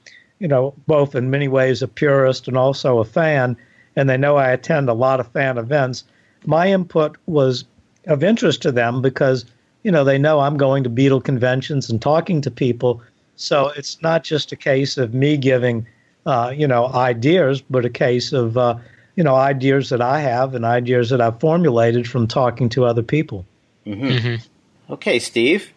[0.45, 3.57] you know, both in many ways a purist and also a fan,
[3.97, 6.05] and they know I attend a lot of fan events,
[6.45, 7.65] my input was
[8.09, 9.47] of interest to them because,
[9.85, 13.01] you know, they know I'm going to Beatle conventions and talking to people.
[13.37, 15.87] So it's not just a case of me giving,
[16.27, 18.77] uh, you know, ideas, but a case of, uh,
[19.17, 23.03] you know, ideas that I have and ideas that I've formulated from talking to other
[23.03, 23.47] people.
[23.87, 24.09] Mm-hmm.
[24.09, 24.93] Mm-hmm.
[24.93, 25.73] Okay, Steve.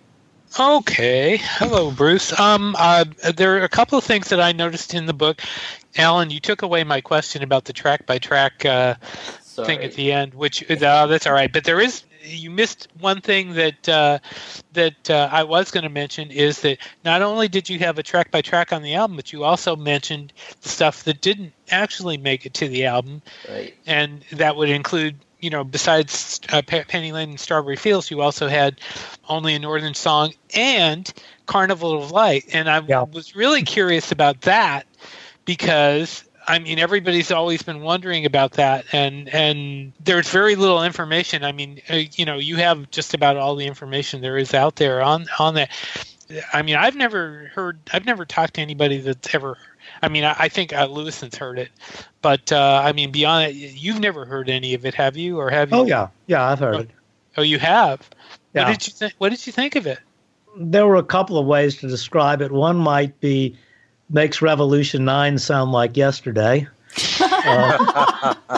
[0.59, 1.37] Okay.
[1.39, 2.37] Hello, Bruce.
[2.37, 5.41] Um, uh, there are a couple of things that I noticed in the book.
[5.95, 8.95] Alan, you took away my question about the track by track uh,
[9.65, 11.51] thing at the end, which uh, that's all right.
[11.51, 14.19] But there is you missed one thing that uh,
[14.73, 18.03] that uh, I was going to mention is that not only did you have a
[18.03, 22.17] track by track on the album, but you also mentioned the stuff that didn't actually
[22.17, 23.75] make it to the album, right.
[23.85, 25.17] and that would include.
[25.39, 28.79] You know, besides uh, Penny Lane and Strawberry Fields, you also had
[29.29, 31.11] only a Northern Song and
[31.45, 33.03] Carnival of Light, and I yeah.
[33.03, 34.87] was really curious about that
[35.45, 41.43] because I mean, everybody's always been wondering about that, and and there's very little information.
[41.43, 44.77] I mean, uh, you know, you have just about all the information there is out
[44.77, 45.69] there on on that.
[46.53, 49.57] I mean, I've never heard, I've never talked to anybody that's ever.
[50.01, 51.69] I mean, I, I think uh, Lewisohn's heard it,
[52.21, 55.49] but uh, I mean, beyond it, you've never heard any of it, have you, or
[55.49, 55.77] have you?
[55.77, 56.89] Oh yeah, yeah, I've heard oh, it.
[57.37, 58.09] Oh, you have.
[58.53, 58.63] Yeah.
[58.63, 59.13] What did you think?
[59.17, 59.99] What did you think of it?
[60.55, 62.51] There were a couple of ways to describe it.
[62.51, 63.55] One might be
[64.09, 66.67] makes Revolution 9 sound like yesterday.
[67.49, 68.51] Uh,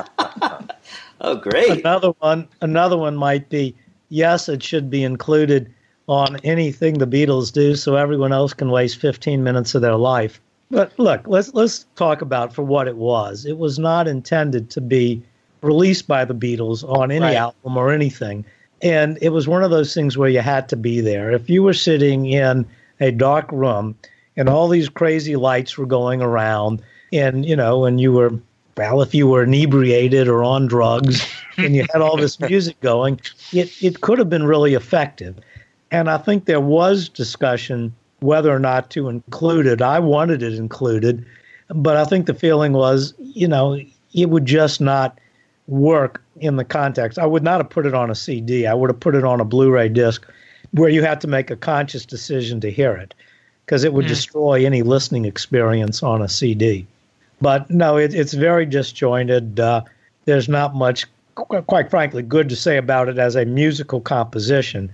[1.22, 1.82] oh, great.
[1.82, 3.76] Another one, another one might be
[4.10, 5.72] yes, it should be included
[6.08, 10.42] on anything the Beatles do so everyone else can waste 15 minutes of their life.
[10.72, 13.46] But look, let's let's talk about for what it was.
[13.46, 15.22] It was not intended to be
[15.62, 17.36] released by the Beatles on any Right.
[17.36, 18.46] album or anything.
[18.82, 21.32] And it was one of those things where you had to be there.
[21.32, 22.66] If you were sitting in
[23.02, 23.96] a dark room
[24.38, 28.32] and all these crazy lights were going around and you know and you were
[28.78, 31.26] well if you were inebriated or on drugs
[31.58, 33.20] and you had all this music going
[33.52, 35.36] it, it could have been really effective
[35.92, 40.54] and i think there was discussion whether or not to include it i wanted it
[40.54, 41.26] included
[41.70, 43.80] but i think the feeling was you know
[44.14, 45.18] it would just not
[45.68, 48.90] work in the context i would not have put it on a cd i would
[48.90, 50.26] have put it on a blu-ray disc
[50.72, 53.14] where you had to make a conscious decision to hear it
[53.66, 54.10] because it would Mm.
[54.10, 56.86] destroy any listening experience on a CD.
[57.42, 59.60] But no, it, it's very disjointed.
[59.60, 59.82] Uh,
[60.26, 61.06] there's not much,
[61.36, 64.92] qu- quite frankly, good to say about it as a musical composition.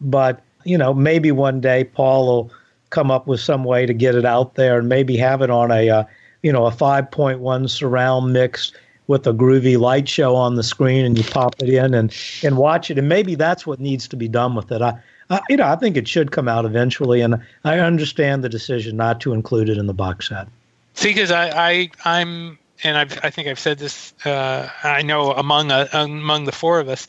[0.00, 2.50] But, you know, maybe one day Paul will
[2.94, 5.70] come up with some way to get it out there and maybe have it on
[5.70, 6.04] a, uh,
[6.42, 8.72] you know, a 5.1 surround mix
[9.06, 12.56] with a groovy light show on the screen and you pop it in and, and
[12.56, 12.98] watch it.
[12.98, 14.80] And maybe that's what needs to be done with it.
[14.80, 14.98] I,
[15.30, 18.96] uh, you know, I think it should come out eventually, and I understand the decision
[18.96, 20.48] not to include it in the box set.
[20.94, 24.12] See, because I, I, I'm, and I've, I think I've said this.
[24.24, 27.06] Uh, I know among uh, among the four of us,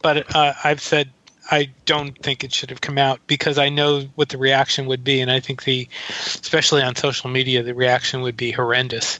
[0.00, 1.10] but uh, I've said
[1.50, 5.02] I don't think it should have come out because I know what the reaction would
[5.02, 5.88] be, and I think the,
[6.20, 9.18] especially on social media, the reaction would be horrendous.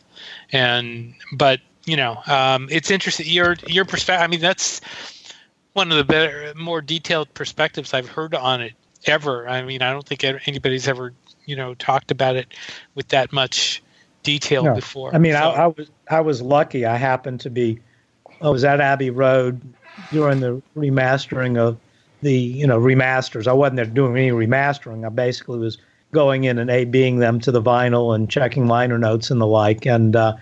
[0.52, 4.22] And but you know, um, it's interesting your your perspective.
[4.22, 4.80] I mean, that's
[5.72, 8.74] one of the better, more detailed perspectives I've heard on it
[9.06, 9.48] ever.
[9.48, 11.12] I mean, I don't think anybody's ever
[11.46, 12.48] you know talked about it
[12.94, 13.82] with that much
[14.22, 14.74] detail No.
[14.74, 15.14] before.
[15.14, 16.86] I mean, So- I, I was I was lucky.
[16.86, 17.80] I happened to be,
[18.40, 19.60] I was at Abbey Road
[20.12, 21.78] during the remastering of
[22.22, 23.46] the you know remasters.
[23.46, 25.06] I wasn't there doing any remastering.
[25.06, 25.78] I basically was
[26.12, 29.46] going in and a being them to the vinyl and checking liner notes and the
[29.46, 30.36] like, and uh,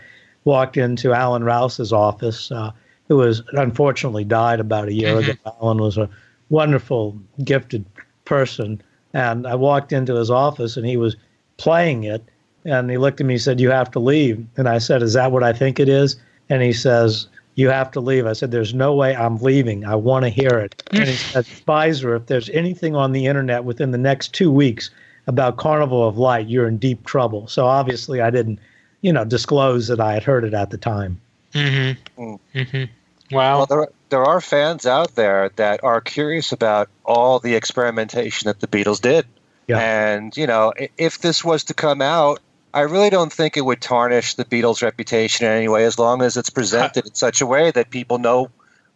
[0.45, 2.73] walked into Allan Rouse's office, uh,
[3.09, 5.33] who was unfortunately died about a year ago.
[5.61, 6.09] Alan was a
[6.49, 7.85] wonderful, gifted
[8.25, 8.81] person,
[9.12, 11.17] and I walked into his office and he was
[11.57, 12.25] playing it.
[12.64, 14.45] And he looked at me and said, You have to leave.
[14.57, 16.17] And I said, Is that what I think it is?
[16.51, 18.25] And he says, You have to leave.
[18.25, 19.85] I said, There's no way I'm leaving.
[19.85, 20.81] I want to hear it.
[20.92, 24.90] and he said, Spizer, if there's anything on the internet within the next two weeks
[25.27, 27.49] about Carnival of Light, you're in deep trouble.
[27.49, 28.61] So obviously, I didn't,
[29.01, 31.21] you know, disclose that I had heard it at the time.
[31.53, 32.23] Mm-hmm.
[32.23, 32.38] Mm.
[32.55, 33.35] Mm-hmm.
[33.35, 33.57] Wow.
[33.57, 38.61] Well, there, there are fans out there that are curious about all the experimentation that
[38.61, 39.27] the Beatles did.
[39.66, 39.81] Yeah.
[39.81, 42.38] And, you know, if this was to come out
[42.74, 46.22] I really don't think it would tarnish the Beatles' reputation in any way, as long
[46.22, 48.50] as it's presented in such a way that people know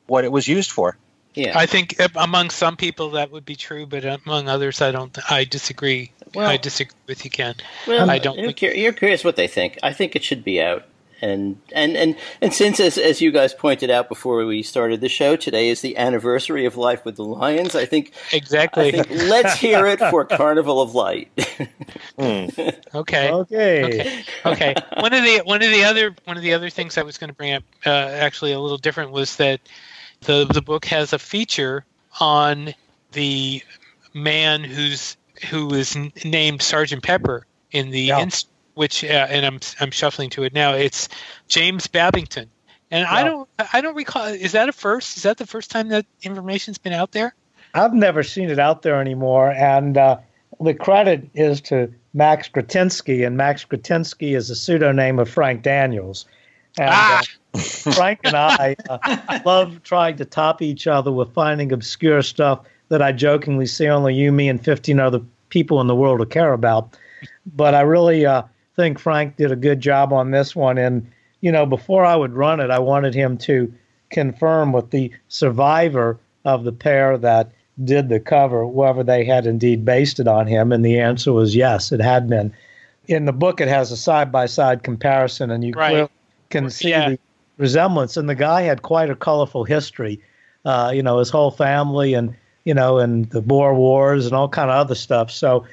[0.07, 0.97] what it was used for.
[1.35, 1.59] Yeah.
[1.59, 5.17] I think uh, among some people that would be true, but among others, I don't.
[5.31, 6.13] I disagree.
[6.35, 7.55] Well- I disagree with you, Ken.
[7.87, 9.79] Well, I don't You're, think- cur- you're curious what they think.
[9.83, 10.85] I think it should be out.
[11.23, 15.09] And and and and since as as you guys pointed out before we started the
[15.09, 17.77] show, today is the anniversary of Life with the Lions.
[17.77, 18.89] I think Exactly.
[18.89, 21.31] I think let's hear it for Carnival of Light.
[22.19, 22.81] okay.
[22.95, 23.31] Okay.
[23.33, 24.25] Okay.
[24.45, 24.75] Okay.
[24.99, 27.31] One of the one of the other one of the other things I was going
[27.31, 29.61] to bring up, uh, actually a little different, was that
[30.23, 31.85] the the book has a feature
[32.21, 32.75] on
[33.13, 33.63] the
[34.13, 35.17] man who's
[35.51, 38.21] who is named Sergeant Pepper in the Yeah.
[38.21, 40.75] inst- which uh, and I'm I'm shuffling to it now.
[40.75, 41.09] It's
[41.49, 42.51] James Babington,
[42.91, 44.27] and I don't I don't recall.
[44.27, 45.17] Is that a first?
[45.17, 47.35] Is that the first time that information's been out there?
[47.75, 50.19] I've never seen it out there anymore, and uh,
[50.61, 56.27] the credit is to Max Gratinsky, and Max Gratinsky is a pseudonym of Frank Daniels.
[56.79, 57.23] And, Ah!
[57.55, 62.61] uh, Frank and I uh, love trying to top each other with finding obscure stuff
[62.89, 66.27] that I jokingly see only you, me, and 15 other people in the world to
[66.27, 66.97] care about.
[67.55, 68.43] But I really uh,
[68.77, 70.79] think Frank did a good job on this one.
[70.79, 71.07] And,
[71.41, 73.73] you know, before I would run it, I wanted him to
[74.11, 77.51] confirm with the survivor of the pair that
[77.85, 80.73] did the cover, whether they had indeed based it on him.
[80.73, 82.53] And the answer was yes, it had been.
[83.09, 85.91] In the book, it has a side by side comparison, and you Right.
[85.91, 86.11] clearly
[86.51, 87.11] can see Yeah.
[87.11, 87.19] the
[87.59, 88.17] resemblance.
[88.17, 90.21] And the guy had quite a colorful history.
[90.65, 94.49] Uh, you know, his whole family, and you know, and the Boer Wars and all
[94.49, 95.31] kind of other stuff.
[95.31, 95.65] So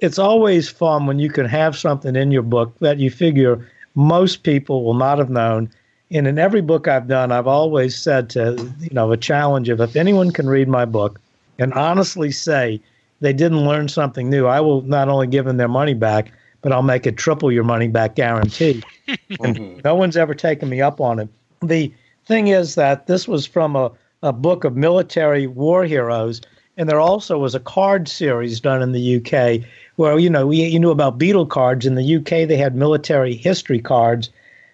[0.00, 4.42] it's always fun when you can have something in your book that you figure most
[4.42, 5.70] people will not have known.
[6.10, 9.80] And in every book I've done, I've always said to you know a challenge of
[9.80, 11.20] if anyone can read my book
[11.58, 12.80] and honestly say
[13.20, 16.72] they didn't learn something new, I will not only give them their money back, but
[16.72, 18.82] I'll make it triple your money back guarantee.
[19.40, 21.28] and no one's ever taken me up on it.
[21.62, 21.92] The
[22.26, 26.40] thing is that this was from a, a book of military war heroes,
[26.76, 30.64] and there also was a card series done in the UK where you know we,
[30.64, 31.86] you knew about Beatle cards.
[31.86, 34.30] In the UK, they had military history cards,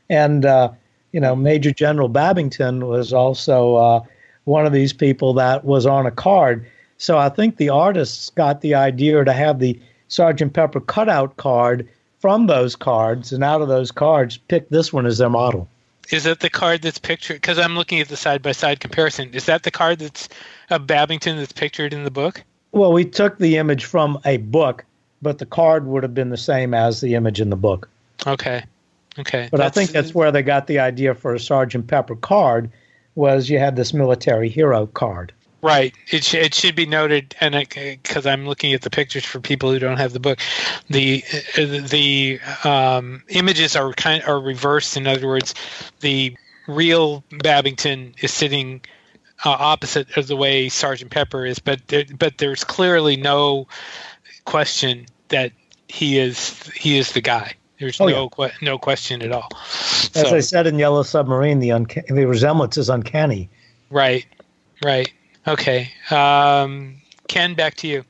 [0.09, 0.71] and uh,
[1.13, 4.01] you know Major General Babington was also uh,
[4.45, 6.67] one of these people that was on a card.
[6.99, 11.89] So I think the artists got the idea to have the Sergeant Pepper cutout card
[12.19, 15.69] from those cards, and out of those cards, pick this one as their model.
[16.11, 17.35] Is that the card that's pictured?
[17.35, 19.33] Because I'm looking at the side by side comparison.
[19.33, 20.29] Is that the card that's
[20.71, 22.43] of Babington that's pictured in the book?
[22.73, 24.85] Well, we took the image from a book,
[25.23, 27.89] but the card would have been the same as the image in the book.
[28.27, 28.65] Okay.
[29.19, 29.49] Okay.
[29.51, 32.71] But I think that's where they got the idea for a Sergeant Pepper card
[33.15, 35.33] was you had this military hero card.
[35.63, 35.95] Right.
[36.11, 39.71] It, sh- it should be noted, and because I'm looking at the pictures for people
[39.71, 40.39] who don't have the book,
[40.89, 41.23] the
[41.55, 44.97] the um, images are kind are reversed.
[44.97, 45.55] In other words,
[46.01, 46.35] the
[46.67, 48.81] real Babington is sitting
[49.45, 53.69] uh, opposite of the way Sergeant Pepper is, but there, but there's clearly no
[54.47, 55.53] question that
[55.89, 57.53] he is he is the guy.
[57.79, 59.49] There's Oh, no que- no question at all.
[59.55, 63.49] As So- I said in Yellow Submarine, the unca- the resemblance is uncanny.
[63.91, 64.25] right,
[64.85, 65.11] right,
[65.47, 65.91] okay.
[66.11, 68.05] Um, Ken, back to you.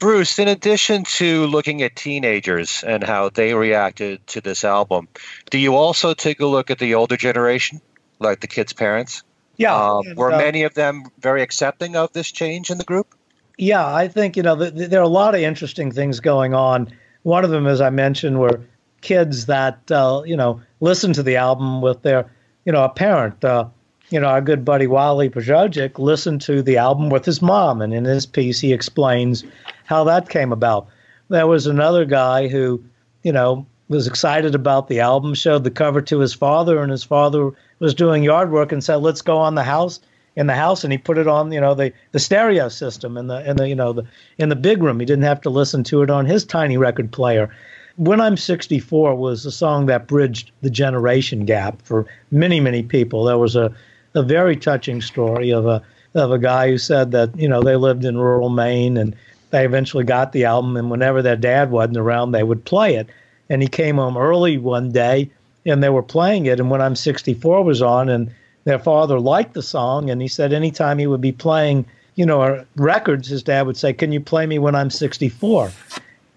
[0.00, 5.08] Bruce, in addition to looking at teenagers and how they reacted to this album,
[5.50, 7.80] do you also take a look at the older generation,
[8.18, 9.22] like the kids' parents?
[9.56, 12.84] Yeah, Um, and, were uh, many of them very accepting of this change in the
[12.84, 13.14] group?
[13.56, 16.54] Yeah, I think you know th- th- there are a lot of interesting things going
[16.54, 16.92] on.
[17.22, 18.60] One of them, as I mentioned, were
[19.00, 22.32] kids that uh, you know listen to the album with their
[22.64, 23.44] you know a parent.
[23.44, 23.66] Uh,
[24.10, 27.94] you know, our good buddy Wally Podrazik listened to the album with his mom, and
[27.94, 29.44] in his piece he explains
[29.84, 30.88] how that came about.
[31.28, 32.82] There was another guy who,
[33.22, 37.04] you know, was excited about the album, showed the cover to his father, and his
[37.04, 40.00] father was doing yard work and said, "Let's go on the house."
[40.36, 43.28] in the house and he put it on you know the the stereo system in
[43.28, 44.04] the in the you know the
[44.38, 47.12] in the big room he didn't have to listen to it on his tiny record
[47.12, 47.48] player
[47.96, 53.24] when i'm 64 was a song that bridged the generation gap for many many people
[53.24, 53.72] there was a
[54.14, 55.82] a very touching story of a
[56.14, 59.16] of a guy who said that you know they lived in rural maine and
[59.50, 63.08] they eventually got the album and whenever their dad wasn't around they would play it.
[63.50, 65.30] And he came home early one day
[65.66, 66.60] and they were playing it.
[66.60, 68.32] And when i'm 64 was on and
[68.64, 71.84] their father liked the song and he said anytime he would be playing
[72.14, 75.70] you know records his dad would say can you play me when i'm 64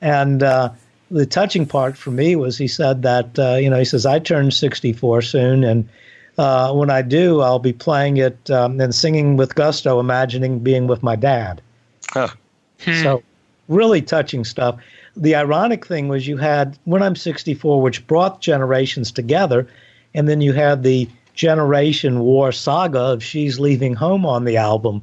[0.01, 0.69] and uh,
[1.09, 4.19] the touching part for me was he said that uh, you know he says i
[4.19, 5.87] turn 64 soon and
[6.37, 10.87] uh, when i do i'll be playing it um, and singing with gusto imagining being
[10.87, 11.61] with my dad
[12.11, 12.29] Huh.
[12.81, 13.03] Hmm.
[13.03, 13.23] so
[13.67, 14.79] really touching stuff.
[15.15, 19.67] The ironic thing was you had When I'm 64, which brought generations together,
[20.13, 25.01] and then you had the Generation War saga of She's Leaving Home on the album.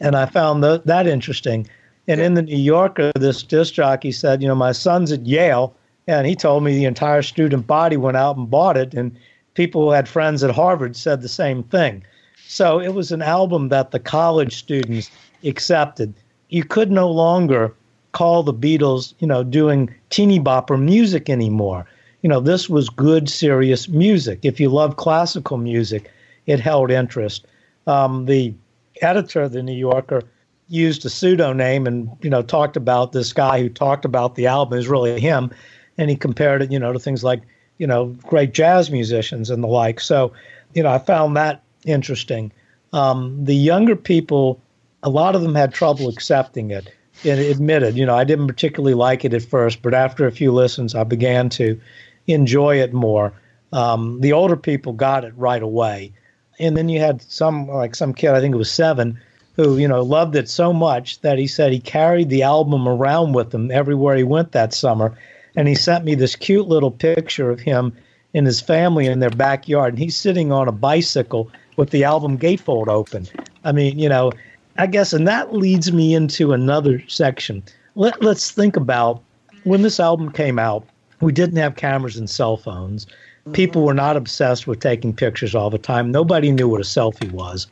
[0.00, 1.68] And I found that, that interesting.
[2.08, 5.74] And in the New Yorker, this disc jockey said, you know, my son's at Yale,
[6.06, 9.16] and he told me the entire student body went out and bought it, and
[9.54, 12.04] people who had friends at Harvard said the same thing.
[12.46, 15.10] So it was an album that the college students
[15.44, 16.14] accepted.
[16.48, 17.74] You could no longer
[18.12, 21.86] call the Beatles, you know, doing teeny bopper music anymore.
[22.22, 24.40] You know, this was good, serious music.
[24.42, 26.10] If you love classical music,
[26.46, 27.46] it held interest.
[27.86, 28.54] Um, the
[29.00, 30.22] editor of the New Yorker
[30.68, 34.78] used a pseudonym and you know talked about this guy who talked about the album
[34.78, 35.50] is really him,
[35.98, 37.42] and he compared it, you know, to things like
[37.82, 39.98] you know great jazz musicians and the like.
[39.98, 40.32] So,
[40.72, 42.52] you know, I found that interesting.
[42.92, 44.60] Um, the younger people,
[45.02, 46.88] a lot of them had trouble accepting it
[47.24, 50.52] and admitted, you know, I didn't particularly like it at first, but after a few
[50.52, 51.80] listens, I began to
[52.28, 53.32] enjoy it more.
[53.72, 56.12] Um, the older people got it right away.
[56.60, 59.18] And then you had some, like some kid, I think it was seven,
[59.56, 63.32] who, you know, loved it so much that he said he carried the album around
[63.32, 65.18] with him everywhere he went that summer.
[65.56, 67.92] And he sent me this cute little picture of him
[68.34, 69.94] and his family in their backyard.
[69.94, 73.26] And he's sitting on a bicycle with the album gatefold open.
[73.64, 74.32] I mean, you know,
[74.78, 77.62] I guess, and that leads me into another section.
[77.94, 79.22] Let, let's think about
[79.64, 80.86] when this album came out,
[81.20, 83.06] we didn't have cameras and cell phones.
[83.06, 83.52] Mm-hmm.
[83.52, 86.10] People were not obsessed with taking pictures all the time.
[86.10, 87.66] Nobody knew what a selfie was.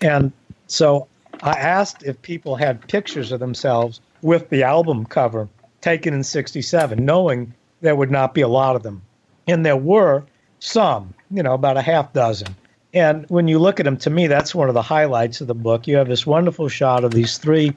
[0.00, 0.32] And
[0.66, 1.06] so
[1.42, 5.48] I asked if people had pictures of themselves with the album cover
[5.80, 9.02] taken in 67, knowing there would not be a lot of them.
[9.46, 10.24] And there were
[10.58, 12.54] some, you know, about a half dozen.
[12.94, 15.54] And when you look at them, to me, that's one of the highlights of the
[15.54, 15.86] book.
[15.86, 17.74] You have this wonderful shot of these three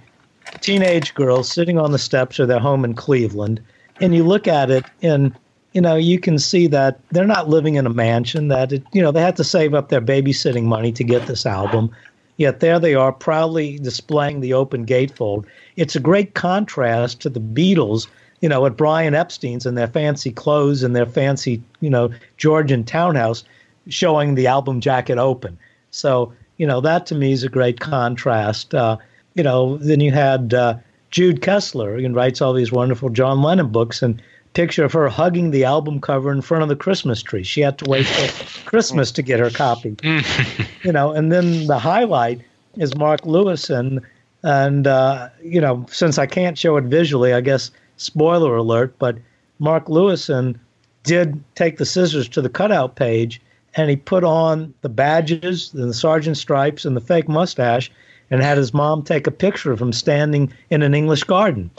[0.61, 3.61] teenage girls sitting on the steps of their home in Cleveland.
[4.01, 5.35] And you look at it, and
[5.73, 8.47] you know you can see that they're not living in a mansion.
[8.47, 11.45] That it, you know they had to save up their babysitting money to get this
[11.45, 11.91] album.
[12.39, 15.45] Yet there they are, proudly displaying the open gatefold.
[15.75, 18.07] It's a great contrast to the Beatles,
[18.39, 22.85] you know, at Brian Epstein's and their fancy clothes and their fancy, you know, Georgian
[22.85, 23.43] townhouse
[23.89, 25.57] showing the album jacket open.
[25.91, 28.73] So, you know, that to me is a great contrast.
[28.73, 28.95] Uh,
[29.35, 30.75] you know, then you had uh,
[31.11, 34.21] Jude Kessler, who writes all these wonderful John Lennon books, and
[34.53, 37.43] picture of her hugging the album cover in front of the Christmas tree.
[37.43, 38.27] She had to wait till
[38.65, 39.95] Christmas to get her copy.
[40.83, 42.41] you know, and then the highlight
[42.77, 44.03] is Mark Lewisohn.
[44.43, 49.17] And, uh, you know, since I can't show it visually, I guess spoiler alert, but
[49.59, 50.57] Mark Lewisohn
[51.03, 53.41] did take the scissors to the cutout page
[53.75, 57.91] and he put on the badges and the sergeant stripes and the fake mustache
[58.31, 61.69] and had his mom take a picture of him standing in an English garden.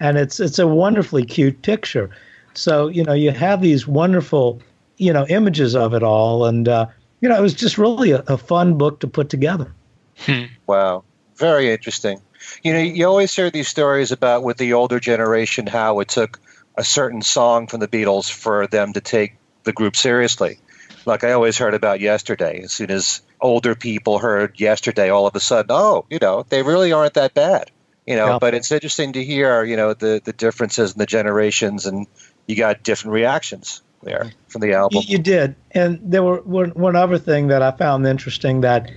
[0.00, 2.10] And it's it's a wonderfully cute picture.
[2.54, 4.60] So, you know, you have these wonderful,
[4.96, 6.46] you know, images of it all.
[6.46, 6.86] And, uh,
[7.20, 9.72] you know, it was just really a, a fun book to put together.
[10.18, 10.44] Hmm.
[10.66, 11.04] Wow.
[11.36, 12.20] Very interesting.
[12.62, 16.40] You know, you always hear these stories about with the older generation how it took
[16.76, 20.58] a certain song from the Beatles for them to take the group seriously
[21.06, 22.60] like I always heard about yesterday.
[22.62, 26.62] As soon as older people heard yesterday, all of a sudden, oh, you know, they
[26.62, 27.70] really aren't that bad.
[28.10, 28.38] You know, yeah.
[28.40, 32.08] but it's interesting to hear, you know, the the differences in the generations, and
[32.48, 35.02] you got different reactions there from the album.
[35.06, 38.90] You, you did, and there were one, one other thing that I found interesting that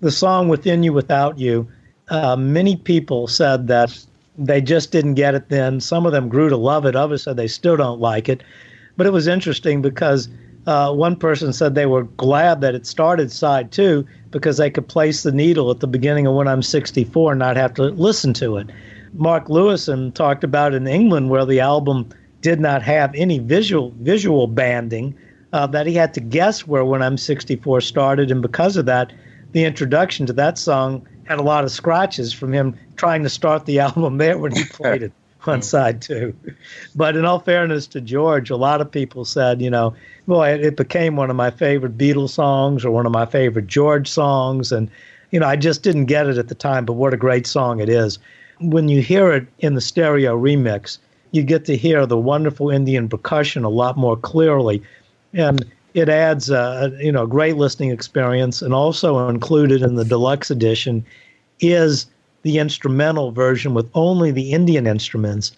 [0.00, 1.66] the song "Within You, Without You,"
[2.10, 3.98] uh, many people said that
[4.36, 5.80] they just didn't get it then.
[5.80, 6.94] Some of them grew to love it.
[6.94, 8.42] Others said they still don't like it.
[8.98, 10.28] But it was interesting because
[10.68, 14.86] uh, one person said they were glad that it started side two because they could
[14.86, 18.34] place the needle at the beginning of when I'm 64 and not have to listen
[18.34, 18.68] to it.
[19.14, 22.10] Mark Lewisohn talked about in England where the album
[22.42, 25.14] did not have any visual visual banding
[25.54, 29.10] uh, that he had to guess where when I'm 64 started, and because of that,
[29.52, 33.64] the introduction to that song had a lot of scratches from him trying to start
[33.64, 35.12] the album there when he played it
[35.46, 35.64] on mm.
[35.64, 36.34] side two.
[36.94, 39.94] But in all fairness to George, a lot of people said, you know,
[40.26, 43.66] boy, it, it became one of my favorite Beatles songs or one of my favorite
[43.66, 44.72] George songs.
[44.72, 44.90] And,
[45.30, 47.80] you know, I just didn't get it at the time, but what a great song
[47.80, 48.18] it is.
[48.60, 50.98] When you hear it in the stereo remix,
[51.30, 54.82] you get to hear the wonderful Indian percussion a lot more clearly.
[55.32, 55.64] And
[55.94, 58.62] it adds a, you know, great listening experience.
[58.62, 61.04] And also included in the deluxe edition
[61.60, 62.06] is
[62.42, 65.52] the instrumental version with only the Indian instruments,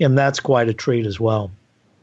[0.00, 1.50] and that's quite a treat as well.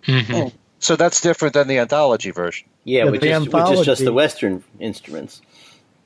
[0.04, 0.34] Mm-hmm.
[0.34, 2.68] Oh, so that's different than the anthology version.
[2.84, 5.42] Yeah, yeah which, is, which is just the Western instruments.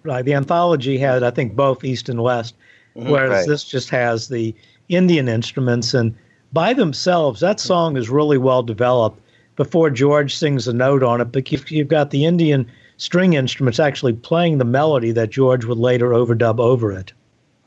[0.03, 0.23] Right.
[0.23, 2.55] The anthology had, I think, both East and West,
[2.95, 3.09] mm-hmm.
[3.09, 3.47] whereas right.
[3.47, 4.53] this just has the
[4.89, 5.93] Indian instruments.
[5.93, 6.15] And
[6.53, 9.21] by themselves, that song is really well developed
[9.55, 11.31] before George sings a note on it.
[11.31, 15.77] But you've, you've got the Indian string instruments actually playing the melody that George would
[15.77, 17.13] later overdub over it.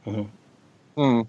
[0.07, 0.23] Mm-hmm.
[0.99, 1.21] Hmm.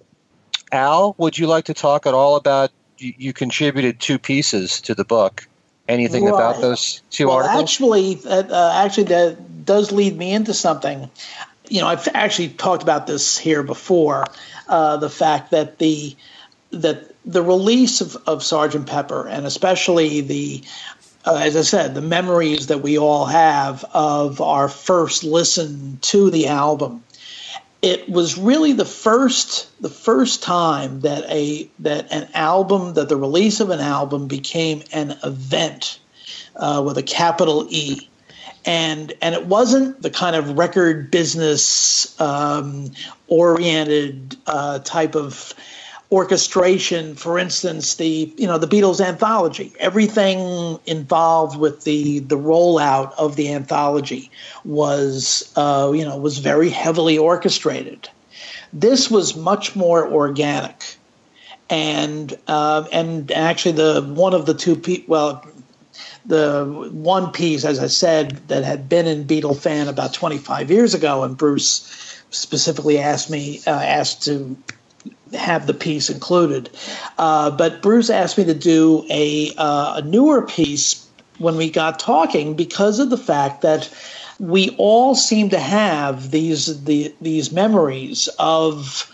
[0.71, 2.71] Al, would you like to talk at all about?
[2.97, 5.47] You, you contributed two pieces to the book.
[5.87, 6.33] Anything right.
[6.33, 7.61] about those two well, articles?
[7.61, 11.11] Actually, uh, actually, that does lead me into something.
[11.67, 14.25] You know, I've actually talked about this here before.
[14.67, 16.15] Uh, the fact that the
[16.71, 20.63] that the release of, of Sergeant Pepper, and especially the
[21.25, 26.31] uh, as I said, the memories that we all have of our first listen to
[26.31, 27.03] the album
[27.81, 33.15] it was really the first the first time that a that an album that the
[33.15, 35.99] release of an album became an event
[36.55, 38.09] uh, with a capital E.
[38.65, 42.91] And and it wasn't the kind of record business um,
[43.27, 45.53] oriented uh, type of
[46.11, 53.13] orchestration, for instance, the you know the Beatles anthology, everything involved with the the rollout
[53.17, 54.31] of the anthology
[54.65, 58.09] was uh, you know was very heavily orchestrated.
[58.73, 60.95] This was much more organic,
[61.69, 65.45] and uh, and actually the one of the two pe- well.
[66.25, 71.23] The one piece, as I said, that had been in Beatlefan about 25 years ago,
[71.23, 74.55] and Bruce specifically asked me uh, asked to
[75.33, 76.69] have the piece included.
[77.17, 81.99] Uh, but Bruce asked me to do a, uh, a newer piece when we got
[81.99, 83.89] talking because of the fact that
[84.39, 89.11] we all seem to have these the, these memories of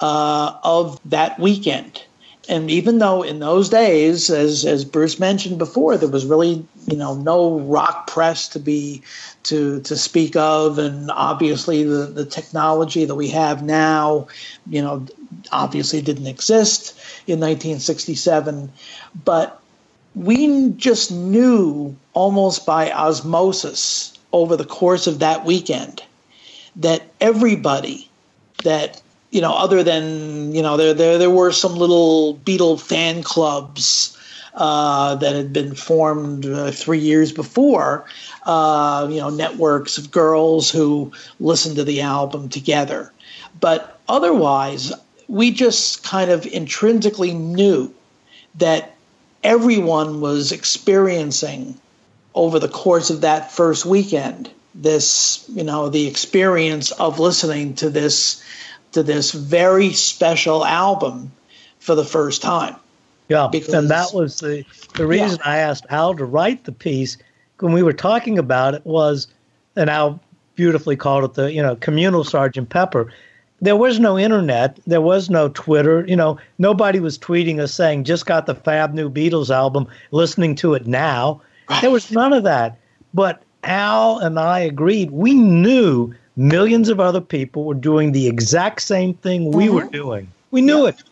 [0.00, 2.02] uh, of that weekend.
[2.48, 6.96] And even though in those days, as as Bruce mentioned before, there was really you
[6.96, 9.02] know no rock press to be
[9.44, 14.28] to to speak of, and obviously the the technology that we have now,
[14.68, 15.06] you know,
[15.52, 18.72] obviously didn't exist in 1967,
[19.24, 19.60] but
[20.14, 26.02] we just knew almost by osmosis over the course of that weekend
[26.76, 28.08] that everybody
[28.64, 33.22] that you know other than you know there there there were some little Beatle fan
[33.22, 34.16] clubs
[34.54, 38.06] uh, that had been formed uh, three years before
[38.44, 43.12] uh, you know networks of girls who listened to the album together.
[43.60, 44.92] But otherwise
[45.28, 47.92] we just kind of intrinsically knew
[48.56, 48.94] that
[49.42, 51.78] everyone was experiencing
[52.34, 57.88] over the course of that first weekend this you know the experience of listening to
[57.88, 58.42] this
[58.92, 61.32] to this very special album
[61.78, 62.76] for the first time
[63.28, 64.64] yeah because, and that was the
[64.94, 65.50] the reason yeah.
[65.50, 67.16] i asked al to write the piece
[67.60, 69.28] when we were talking about it was
[69.76, 70.20] and al
[70.56, 73.10] beautifully called it the you know communal sergeant pepper
[73.60, 74.78] there was no internet.
[74.86, 76.04] There was no Twitter.
[76.06, 80.54] You know, nobody was tweeting us saying, just got the fab new Beatles album, listening
[80.56, 81.40] to it now.
[81.70, 81.80] Right.
[81.80, 82.78] There was none of that.
[83.14, 85.10] But Al and I agreed.
[85.10, 89.74] We knew millions of other people were doing the exact same thing we mm-hmm.
[89.74, 90.30] were doing.
[90.50, 90.88] We knew yeah.
[90.90, 91.02] it.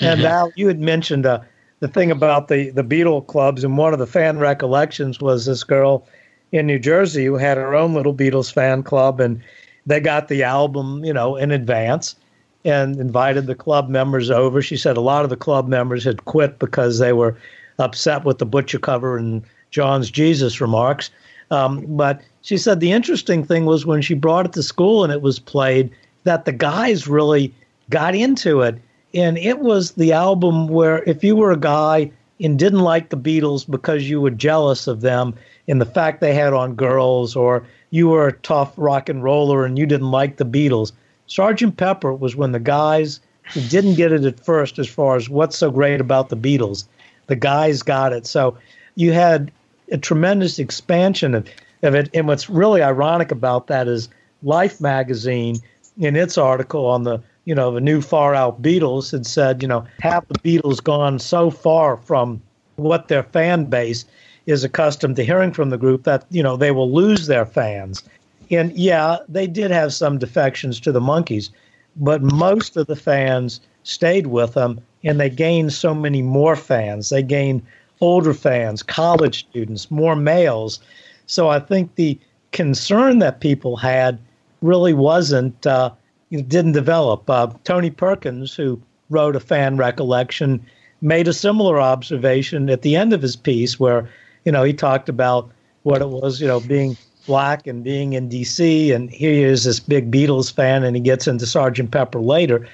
[0.00, 0.26] And mm-hmm.
[0.26, 1.40] Al, you had mentioned uh,
[1.80, 5.64] the thing about the, the Beatle clubs, and one of the fan recollections was this
[5.64, 6.06] girl
[6.52, 9.20] in New Jersey who had her own little Beatles fan club.
[9.20, 9.42] And
[9.86, 12.16] they got the album, you know, in advance
[12.64, 14.60] and invited the club members over.
[14.60, 17.36] She said a lot of the club members had quit because they were
[17.78, 21.10] upset with the butcher cover and John's Jesus remarks.
[21.50, 25.12] Um, but she said the interesting thing was when she brought it to school and
[25.12, 25.90] it was played
[26.24, 27.54] that the guys really
[27.88, 28.76] got into it.
[29.14, 32.10] And it was the album where if you were a guy
[32.40, 35.34] and didn't like the Beatles because you were jealous of them
[35.68, 39.64] and the fact they had on girls or you were a tough rock and roller
[39.64, 40.92] and you didn't like the Beatles.
[41.26, 43.20] Sergeant Pepper was when the guys
[43.52, 46.84] who didn't get it at first, as far as what's so great about the Beatles,
[47.26, 48.26] the guys got it.
[48.26, 48.56] So
[48.96, 49.52] you had
[49.92, 51.48] a tremendous expansion of,
[51.82, 52.10] of it.
[52.12, 54.08] And what's really ironic about that is
[54.42, 55.56] Life magazine,
[55.98, 59.68] in its article on the you know the new far out Beatles, had said you
[59.68, 62.42] know have the Beatles gone so far from
[62.76, 64.04] what their fan base
[64.46, 68.02] is accustomed to hearing from the group that you know they will lose their fans.
[68.50, 71.50] And yeah, they did have some defections to the Monkees,
[71.96, 77.08] but most of the fans stayed with them, and they gained so many more fans.
[77.08, 77.62] They gained
[78.00, 80.80] older fans, college students, more males.
[81.26, 82.18] So I think the
[82.52, 84.18] concern that people had
[84.62, 85.90] really wasn't uh,
[86.30, 87.28] didn't develop.
[87.28, 88.80] Uh, Tony Perkins, who
[89.10, 90.64] wrote a fan recollection,
[91.00, 94.08] made a similar observation at the end of his piece, where
[94.46, 95.50] you know, he talked about
[95.82, 98.92] what it was, you know, being black and being in D.C.
[98.92, 102.66] And here he is, this big Beatles fan, and he gets into Sergeant Pepper later,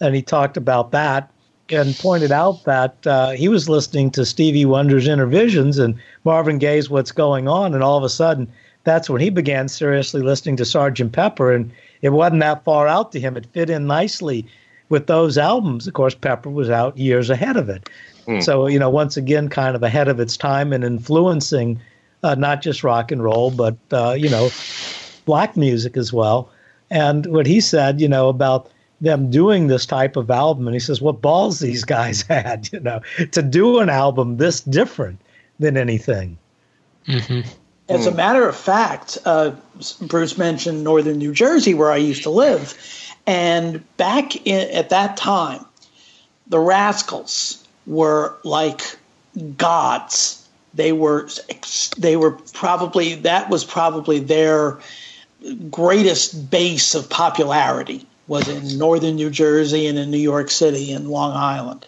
[0.00, 1.30] and he talked about that.
[1.70, 5.94] and pointed out that uh, he was listening to Stevie Wonder's Innervisions and
[6.24, 8.48] Marvin Gaye's What's Going On, and all of a sudden,
[8.84, 11.70] that's when he began seriously listening to Sergeant Pepper, and
[12.02, 13.36] it wasn't that far out to him.
[13.36, 14.44] It fit in nicely
[14.88, 15.86] with those albums.
[15.86, 17.88] Of course, Pepper was out years ahead of it.
[18.26, 18.42] Mm.
[18.42, 21.80] So, you know, once again, kind of ahead of its time and influencing
[22.22, 24.50] uh, not just rock and roll, but, uh, you know,
[25.24, 26.50] black music as well.
[26.90, 28.70] And what he said, you know, about
[29.00, 32.80] them doing this type of album, and he says, what balls these guys had, you
[32.80, 33.00] know,
[33.32, 35.20] to do an album this different
[35.58, 36.38] than anything.
[37.08, 37.48] Mm-hmm.
[37.88, 39.52] As a matter of fact, uh,
[40.02, 42.74] Bruce mentioned northern New Jersey, where I used to live.
[43.26, 45.64] And back in, at that time,
[46.46, 48.98] the Rascals were like
[49.56, 50.46] gods.
[50.74, 51.28] They were
[51.98, 54.80] they were probably that was probably their
[55.70, 61.08] greatest base of popularity was in northern New Jersey and in New York City and
[61.08, 61.86] Long Island.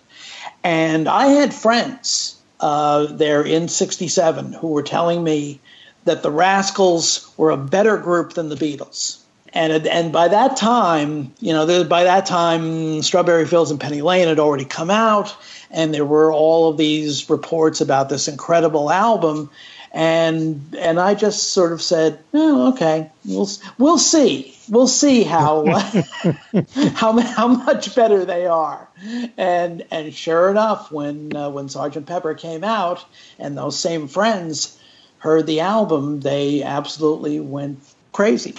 [0.63, 5.61] And I had friends uh, there in 67 who were telling me
[6.05, 9.24] that the Rascals were a better group than the Beatles.
[9.55, 14.27] And, and by that time, you know, by that time, Strawberry Fields and Penny Lane
[14.27, 15.35] had already come out,
[15.71, 19.49] and there were all of these reports about this incredible album.
[19.93, 23.49] And and I just sort of said, oh, okay, we'll
[23.79, 25.65] we'll see, we'll see how
[26.95, 28.89] how how much better they are,
[29.37, 33.05] and and sure enough, when uh, when Sergeant Pepper came out,
[33.39, 34.77] and those same friends
[35.19, 37.79] heard the album, they absolutely went
[38.11, 38.57] crazy.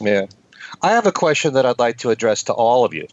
[0.00, 0.26] Yeah,
[0.82, 3.08] I have a question that I'd like to address to all of you,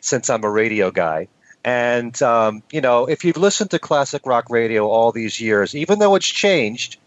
[0.00, 1.28] since I'm a radio guy.
[1.64, 5.98] And, um, you know, if you've listened to classic rock radio all these years, even
[5.98, 6.98] though it's changed,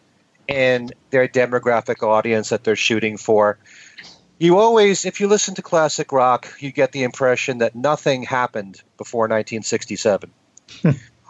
[0.49, 3.59] and their demographic audience that they're shooting for.
[4.39, 8.81] You always, if you listen to classic rock, you get the impression that nothing happened
[8.97, 10.31] before 1967.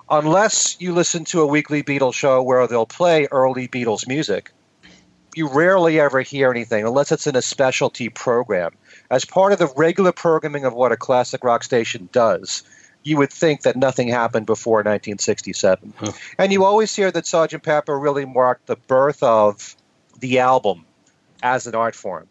[0.10, 4.52] Unless you listen to a weekly Beatles show where they'll play early Beatles music,
[5.36, 8.72] you rarely ever hear anything unless it's in a specialty program.
[9.12, 12.64] As part of the regular programming of what a classic rock station does,
[13.04, 15.94] you would think that nothing happened before 1967.
[15.98, 16.12] Huh.
[16.38, 17.64] And you always hear that Sgt.
[17.64, 19.76] Pepper really marked the birth of
[20.20, 20.86] the album
[21.42, 22.28] as an art form.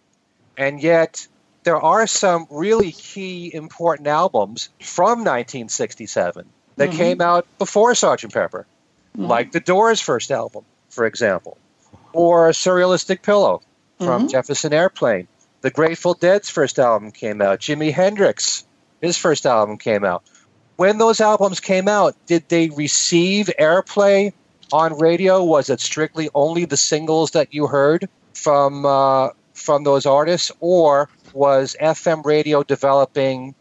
[0.57, 1.27] And yet,
[1.65, 6.47] there are some really key important albums from 1967
[6.77, 6.97] that mm-hmm.
[6.97, 8.33] came out before Sgt.
[8.33, 8.67] Pepper,
[9.17, 9.27] mm-hmm.
[9.27, 11.57] like the Doors' first album, for example,
[12.19, 13.63] or a Surrealistic Pillow
[13.99, 14.29] from mm-hmm.
[14.29, 15.29] Jefferson Airplane.
[15.61, 17.61] The Grateful Dead's first album came out.
[17.61, 18.65] Jimi Hendrix,
[19.01, 20.23] his first album came out
[20.79, 24.33] when those albums came out, did they receive airplay
[24.73, 25.43] on radio?
[25.43, 31.11] Was it strictly only the singles that you heard from uh, from those artists, or
[31.35, 33.57] was FM radio developing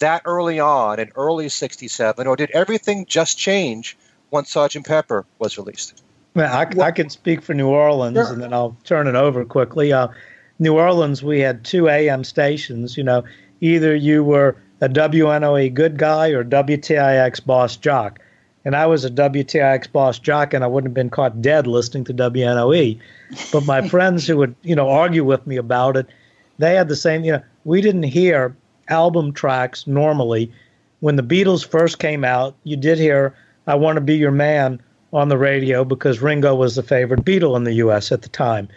[0.00, 3.96] that early on in early '67, or did everything just change
[4.32, 4.84] once Sgt.
[4.84, 6.02] Pepper was released?
[6.36, 8.30] Well, I, I can speak for New Orleans, sure.
[8.30, 9.90] and then I'll turn it over quickly.
[9.90, 10.08] Uh,
[10.58, 12.94] New Orleans, we had two AM stations.
[12.98, 13.24] You know,
[13.62, 18.20] either you were a WNOE good guy or WTIX boss jock.
[18.66, 22.04] And I was a WTIX boss jock, and I wouldn't have been caught dead listening
[22.04, 22.98] to WNOE.
[23.50, 26.06] But my friends who would, you know, argue with me about it,
[26.58, 27.24] they had the same.
[27.24, 28.54] You know, we didn't hear
[28.88, 30.52] album tracks normally.
[31.00, 33.34] When the Beatles first came out, you did hear
[33.66, 34.82] "I Want to Be Your Man"
[35.12, 38.12] on the radio because Ringo was the favorite Beatle in the U.S.
[38.12, 38.68] at the time.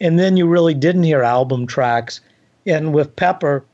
[0.00, 2.20] And then you really didn't hear album tracks.
[2.66, 3.64] And with Pepper,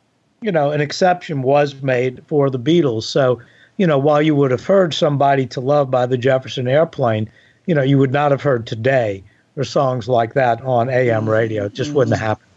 [0.40, 3.04] you know, an exception was made for the Beatles.
[3.04, 3.40] So,
[3.76, 7.30] you know, while you would have heard Somebody to Love by the Jefferson Airplane,
[7.66, 9.22] you know, you would not have heard Today
[9.56, 11.66] or songs like that on AM radio.
[11.66, 12.48] It just wouldn't have happened.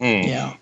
[0.00, 0.28] Mm.
[0.28, 0.56] Yeah.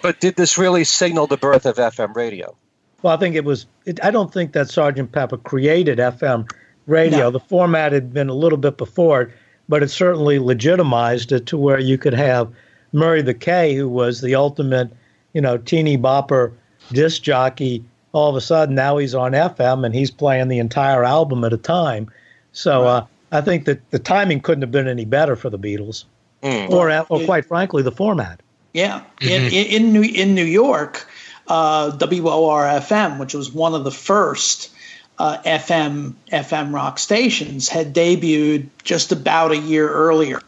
[0.00, 2.54] But did this really signal the birth of FM radio?
[3.02, 3.66] Well, I think it was.
[3.84, 6.48] It, I don't think that Sergeant Pepper created FM
[6.86, 7.18] radio.
[7.18, 7.30] No.
[7.30, 9.30] The format had been a little bit before it,
[9.68, 12.52] but it certainly legitimized it to where you could have
[12.92, 14.90] Murray the K, who was the ultimate
[15.32, 16.52] you know, teeny bopper
[16.92, 17.84] disc jockey.
[18.12, 21.52] All of a sudden, now he's on FM and he's playing the entire album at
[21.52, 22.10] a time.
[22.52, 22.88] So right.
[22.88, 26.04] uh, I think that the timing couldn't have been any better for the Beatles,
[26.42, 26.68] mm.
[26.68, 28.40] or, or quite frankly, the format.
[28.74, 29.28] Yeah, mm-hmm.
[29.28, 31.06] in, in New in New York,
[31.48, 34.70] uh, WORFM, which was one of the first
[35.18, 40.40] uh, FM FM rock stations, had debuted just about a year earlier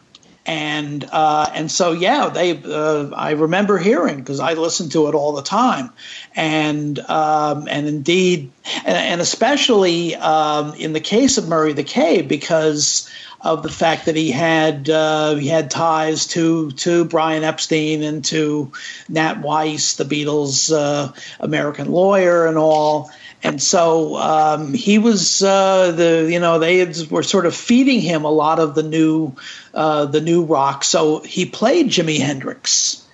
[0.45, 5.15] and uh, and so yeah, they uh, I remember hearing because I listened to it
[5.15, 5.89] all the time,
[6.35, 8.51] and um, and indeed,
[8.85, 13.09] and, and especially um, in the case of Murray the K, because
[13.41, 18.23] of the fact that he had uh, he had ties to to Brian Epstein and
[18.25, 18.71] to
[19.09, 23.11] Nat Weiss, the Beatles' uh, American lawyer, and all.
[23.43, 28.01] And so um, he was uh, the you know they had, were sort of feeding
[28.01, 29.33] him a lot of the new
[29.73, 30.83] uh, the new rock.
[30.83, 33.05] So he played Jimi Hendrix,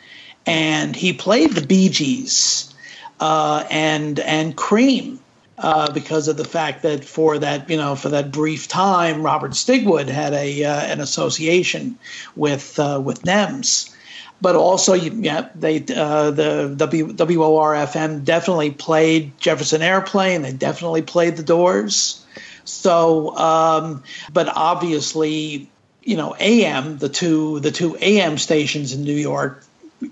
[0.46, 2.74] and he played the Bee Gees,
[3.20, 5.20] uh, and and Cream.
[5.58, 9.52] Uh, because of the fact that for that you know for that brief time, Robert
[9.52, 12.00] Stigwood had a uh, an association
[12.36, 13.94] with uh, with NEMS,
[14.42, 20.42] but also yeah they uh, the w, WORFM definitely played Jefferson Airplane.
[20.42, 22.26] They definitely played the Doors.
[22.64, 25.70] So, um, but obviously,
[26.04, 29.64] you know, AM the two the two AM stations in New York,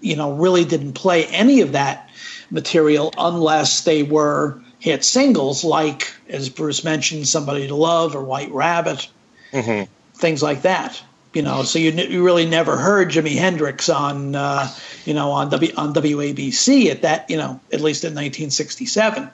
[0.01, 2.09] you know, really didn't play any of that
[2.51, 8.51] material unless they were hit singles like, as Bruce mentioned, "Somebody to Love" or "White
[8.51, 9.07] Rabbit,"
[9.51, 9.91] mm-hmm.
[10.15, 11.01] things like that.
[11.33, 14.67] You know, so you, you really never heard Jimi Hendrix on, uh,
[15.05, 19.29] you know, on W on WABC at that, you know, at least in 1967.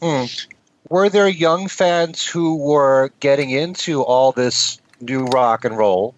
[0.00, 0.46] Mm.
[0.88, 6.14] Were there young fans who were getting into all this new rock and roll,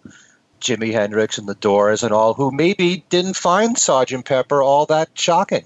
[0.60, 5.08] Jimi Hendrix and the Doors and all, who maybe didn't find Sergeant Pepper all that
[5.14, 5.64] shocking?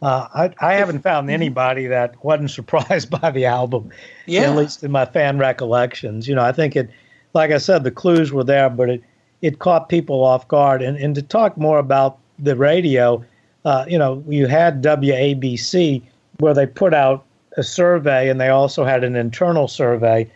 [0.00, 3.90] Uh, I, I haven't found anybody that wasn't surprised by the album,
[4.26, 4.42] yeah.
[4.42, 6.28] at least in my fan recollections.
[6.28, 6.90] You know, I think it
[7.34, 9.02] like I said, the clues were there, but it,
[9.42, 10.82] it caught people off guard.
[10.82, 13.24] And, and to talk more about the radio,
[13.64, 16.02] uh, you know, you had WABC
[16.38, 17.24] where they put out
[17.56, 20.30] a survey and they also had an internal survey.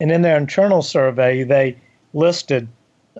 [0.00, 1.76] And in their internal survey, they
[2.12, 2.68] listed,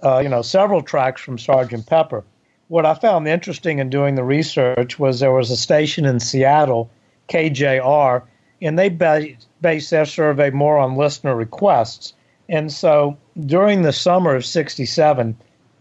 [0.02, 2.22] uh, you know, several tracks from Sergeant Pepper.
[2.68, 6.90] What I found interesting in doing the research was there was a station in Seattle,
[7.28, 8.22] KJR,
[8.60, 12.12] and they based their survey more on listener requests.
[12.48, 13.16] And so
[13.46, 15.36] during the summer of 67,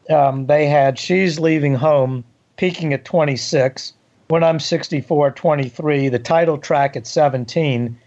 [0.10, 2.24] um, they had She's Leaving Home
[2.58, 3.94] peaking at 26,
[4.28, 7.98] When I'm 64, 23, the title track at 17,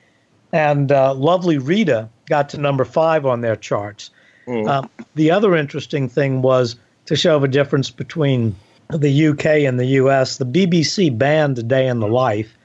[0.52, 4.10] and uh, Lovely Rita got to number five on their charts.
[4.46, 4.68] Mm.
[4.68, 8.56] Um, the other interesting thing was to show the difference between
[8.90, 12.56] the UK and the US, the BBC banned Day in the Life,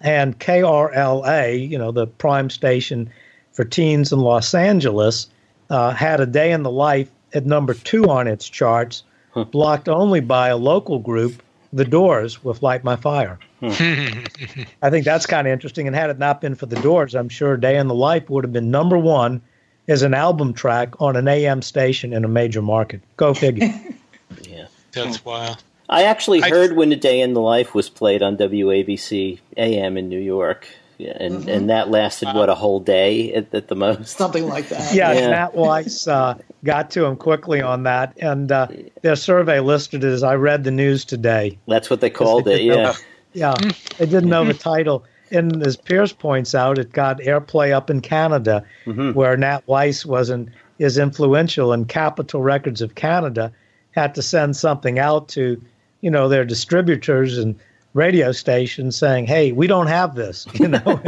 [0.00, 3.10] and KRLA, you know, the prime station
[3.56, 5.28] for teens in Los Angeles
[5.70, 9.02] uh, had a day in the life at number two on its charts,
[9.32, 9.44] huh.
[9.44, 11.42] blocked only by a local group,
[11.72, 13.38] The Doors, with Light My Fire.
[13.60, 13.68] Huh.
[14.82, 15.86] I think that's kind of interesting.
[15.86, 18.44] And had it not been for The Doors, I'm sure Day in the Life would
[18.44, 19.40] have been number one
[19.88, 23.00] as an album track on an AM station in a major market.
[23.16, 23.72] Go figure.
[24.42, 24.66] yeah.
[24.92, 25.62] That's wild.
[25.88, 29.96] I actually heard I, when A Day in the Life was played on WABC AM
[29.96, 30.68] in New York.
[30.98, 31.48] Yeah, and mm-hmm.
[31.48, 34.94] and that lasted what a whole day at, at the most, something like that.
[34.94, 35.28] Yeah, yeah.
[35.28, 38.68] Nat Weiss uh, got to him quickly on that, and uh,
[39.02, 42.62] their survey listed it as "I read the news today." That's what they called they
[42.62, 42.62] it.
[42.62, 42.92] Yeah, know,
[43.34, 43.54] yeah,
[43.98, 45.04] they didn't know the title.
[45.30, 49.12] And as Piers points out, it got airplay up in Canada, mm-hmm.
[49.12, 53.52] where Nat Weiss wasn't is influential, and Capitol Records of Canada
[53.90, 55.60] had to send something out to,
[56.00, 57.58] you know, their distributors and
[57.96, 60.46] radio station saying, "Hey, we don't have this.
[60.54, 61.00] You know,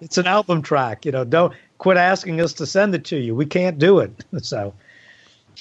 [0.00, 1.04] it's an album track.
[1.04, 3.34] You know, don't quit asking us to send it to you.
[3.34, 4.74] We can't do it." So,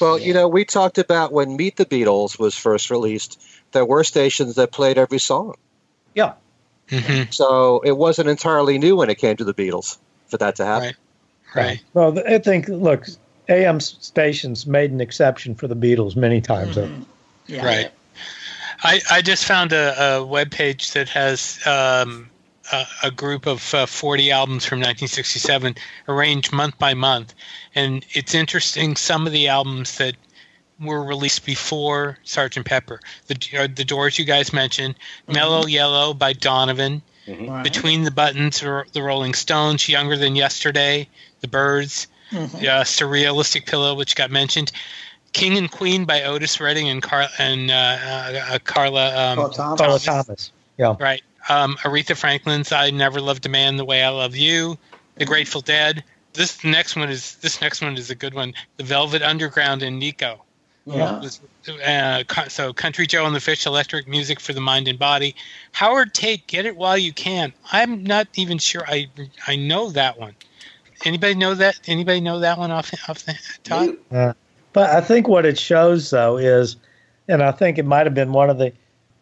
[0.02, 3.42] well, you know, we talked about when Meet the Beatles was first released.
[3.72, 5.56] There were stations that played every song.
[6.14, 6.34] Yeah.
[6.90, 7.32] Mm-hmm.
[7.32, 9.98] So it wasn't entirely new when it came to the Beatles
[10.28, 10.88] for that to happen.
[10.88, 10.96] Right.
[11.56, 11.84] Right.
[11.94, 13.08] Well, I think look,
[13.48, 16.76] AM stations made an exception for the Beatles many times.
[16.76, 17.04] Mm-hmm.
[17.48, 17.66] Yeah.
[17.66, 17.92] Right.
[18.84, 22.30] I, I just found a, a web page that has um,
[22.72, 25.76] a, a, group of uh, 40 albums from 1967
[26.08, 27.34] arranged month by month.
[27.74, 30.16] And it's interesting, some of the albums that
[30.80, 33.00] were released before Sergeant Pepper.
[33.28, 35.34] The, uh, the Doors you guys mentioned, mm-hmm.
[35.34, 37.64] Mellow Yellow by Donovan, mm-hmm.
[37.64, 41.08] Between the Buttons, The Rolling Stones, Younger Than Yesterday,
[41.42, 42.58] The Byrds, mm-hmm.
[42.58, 44.72] uh, Surrealistic Pillow, which got mentioned.
[45.36, 49.80] King and Queen by Otis Redding and Car- and uh, uh, Carla um, oh, Thomas.
[49.82, 50.52] Carla Thomas.
[50.78, 50.96] Yeah.
[50.98, 51.22] Right.
[51.50, 54.78] Um, Aretha Franklin's "I Never Loved a Man the Way I Love You,"
[55.16, 56.06] The Grateful Dead.
[56.32, 58.54] This next one is this next one is a good one.
[58.78, 60.42] The Velvet Underground and Nico.
[60.86, 61.22] Yeah.
[61.86, 65.36] Uh, so Country Joe and the Fish, Electric Music for the Mind and Body.
[65.74, 67.52] Howard Tate, Get It While You Can.
[67.74, 69.10] I'm not even sure I
[69.46, 70.36] I know that one.
[71.04, 71.78] Anybody know that?
[71.88, 73.90] Anybody know that one off off the top?
[74.10, 74.34] Yeah.
[74.76, 76.76] But I think what it shows, though, is,
[77.30, 78.74] and I think it might have been one of the,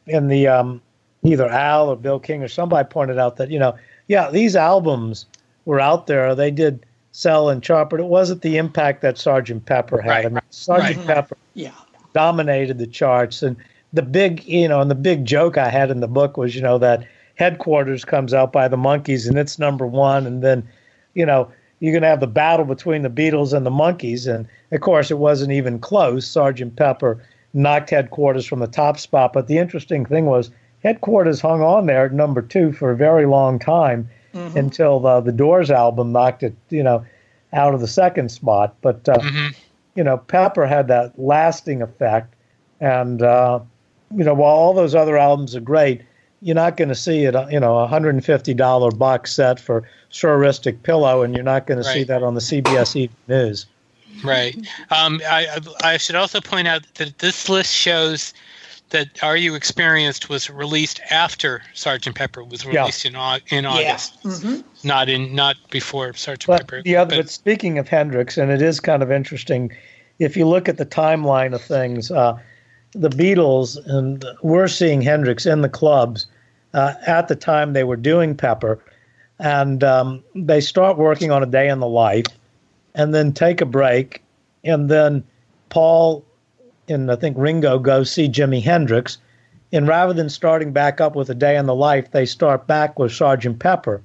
[0.07, 0.81] in the um,
[1.21, 3.75] either Al or Bill King or somebody pointed out that you know,
[4.07, 5.27] yeah, these albums
[5.65, 6.33] were out there.
[6.33, 10.09] They did sell and chart, but it wasn't the impact that Sergeant Pepper had.
[10.09, 10.25] Right.
[10.25, 11.17] I mean, Sergeant right.
[11.17, 11.69] Pepper yeah.
[12.13, 13.55] dominated the charts, and
[13.93, 16.63] the big, you know, and the big joke I had in the book was, you
[16.63, 20.67] know, that Headquarters comes out by the Monkees and it's number one, and then,
[21.13, 21.47] you know,
[21.79, 25.11] you're going to have the battle between the Beatles and the Monkees, and of course
[25.11, 26.25] it wasn't even close.
[26.25, 30.51] Sergeant Pepper knocked Headquarters from the top spot, but the interesting thing was
[30.83, 34.57] Headquarters hung on there at number two for a very long time mm-hmm.
[34.57, 37.05] until the, the Doors album knocked it, you know,
[37.53, 38.75] out of the second spot.
[38.81, 39.47] But uh, mm-hmm.
[39.95, 42.33] you know, Pepper had that lasting effect,
[42.79, 43.59] and uh,
[44.15, 46.01] you know, while all those other albums are great,
[46.43, 49.59] you're not going to see it, you know, a hundred and fifty dollar box set
[49.59, 51.85] for Surrealistic Pillow, and you're not going right.
[51.85, 53.65] to see that on the CBS Evening News.
[54.23, 54.55] Right.
[54.91, 58.33] Um, I I should also point out that this list shows
[58.89, 63.37] that Are You Experienced was released after Sergeant Pepper was released yeah.
[63.49, 64.31] in in August, yeah.
[64.31, 64.87] mm-hmm.
[64.87, 66.81] not in not before Sergeant but Pepper.
[66.83, 69.71] The other, but, but, speaking of Hendrix, and it is kind of interesting,
[70.19, 72.37] if you look at the timeline of things, uh,
[72.93, 76.27] the Beatles and we're seeing Hendrix in the clubs
[76.73, 78.79] uh, at the time they were doing Pepper,
[79.39, 82.25] and um, they start working on a day in the life,
[82.95, 84.21] and then take a break,
[84.63, 85.23] and then
[85.69, 86.23] Paul
[86.87, 89.17] and I think Ringo go see Jimi Hendrix.
[89.71, 92.99] And rather than starting back up with A Day in the Life, they start back
[92.99, 94.01] with Sergeant Pepper,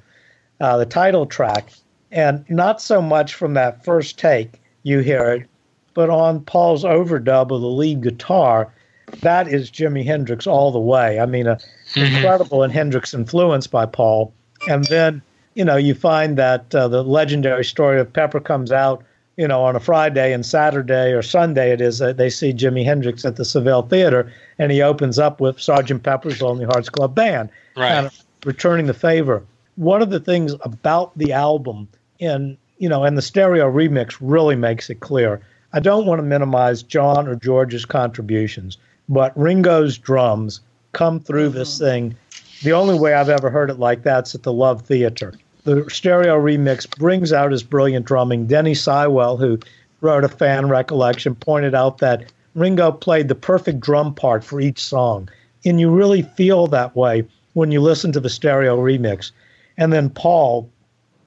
[0.61, 1.71] uh, the title track.
[2.11, 5.47] And not so much from that first take you hear it,
[5.93, 8.73] but on Paul's overdub of the lead guitar,
[9.21, 11.21] that is Jimi Hendrix all the way.
[11.21, 11.59] I mean, a.
[11.95, 14.33] incredible and Hendrix influence by Paul.
[14.69, 15.23] And then,
[15.55, 19.05] you know, you find that uh, the legendary story of Pepper comes out
[19.39, 22.85] you know, on a Friday and Saturday or Sunday it is, uh, they see Jimi
[22.85, 27.15] Hendrix at the Saville Theater, and he opens up with Sergeant Pepper's Lonely Hearts Club
[27.15, 27.89] Band, right.
[27.89, 29.45] kind of returning the favor.
[29.77, 31.87] One of the things about the album,
[32.19, 35.41] in you know, and the stereo remix really makes it clear.
[35.73, 38.77] I don't want to minimize John or George's contributions,
[39.09, 40.61] but Ringo's drums
[40.93, 41.85] come through this mm-hmm.
[41.85, 42.17] thing.
[42.63, 45.35] The only way I've ever heard it like that's at the Love Theater
[45.69, 48.47] the stereo remix brings out his brilliant drumming.
[48.47, 49.59] Denny Seiwell, who
[50.01, 54.83] wrote a fan recollection, pointed out that Ringo played the perfect drum part for each
[54.83, 55.29] song.
[55.67, 59.31] And you really feel that way when you listen to the stereo remix.
[59.77, 60.71] And then Paul,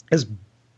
[0.10, 0.26] his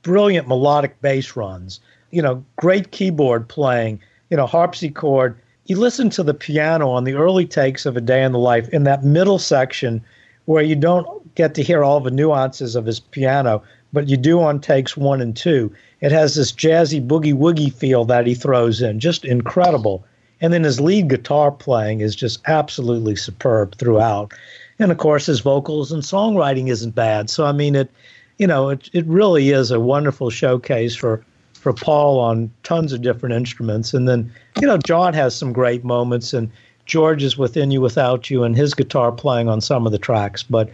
[0.02, 1.80] brilliant melodic bass runs,
[2.12, 5.40] you know, great keyboard playing, you know, harpsichord.
[5.66, 8.68] You listen to the piano on the early takes of A Day in the Life
[8.70, 10.04] in that middle section
[10.44, 14.42] where you don't get to hear all the nuances of his piano, but you do
[14.42, 15.74] on takes one and two.
[16.02, 20.04] It has this jazzy boogie woogie feel that he throws in, just incredible.
[20.42, 24.34] And then his lead guitar playing is just absolutely superb throughout.
[24.80, 27.30] And of course, his vocals and songwriting isn't bad.
[27.30, 27.90] So I mean, it,
[28.38, 31.24] you know, it it really is a wonderful showcase for
[31.64, 33.94] for Paul on tons of different instruments.
[33.94, 36.52] And then, you know, John has some great moments, and
[36.86, 40.44] George is within you without you, and his guitar playing on some of the tracks.
[40.44, 40.70] But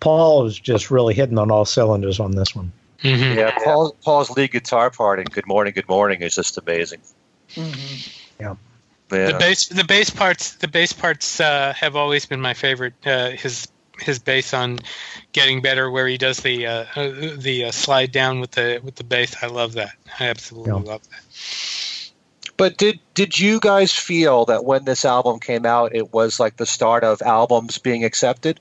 [0.00, 2.72] Paul is just really hitting on all cylinders on this one.
[3.02, 3.38] Mm-hmm.
[3.38, 7.00] Yeah, Paul, Paul's lead guitar part in "Good Morning, Good Morning" is just amazing.
[7.50, 8.42] Mm-hmm.
[8.42, 8.54] Yeah.
[9.12, 9.32] yeah.
[9.32, 12.94] The bass, the bass parts, the bass parts uh, have always been my favorite.
[13.04, 13.68] Uh, his
[14.00, 14.78] his bass on
[15.32, 18.96] "Getting Better," where he does the uh, uh the uh, slide down with the with
[18.96, 19.42] the bass.
[19.42, 19.92] I love that.
[20.18, 20.92] I absolutely yeah.
[20.92, 22.10] love that.
[22.56, 26.56] But did did you guys feel that when this album came out, it was like
[26.56, 28.60] the start of albums being accepted?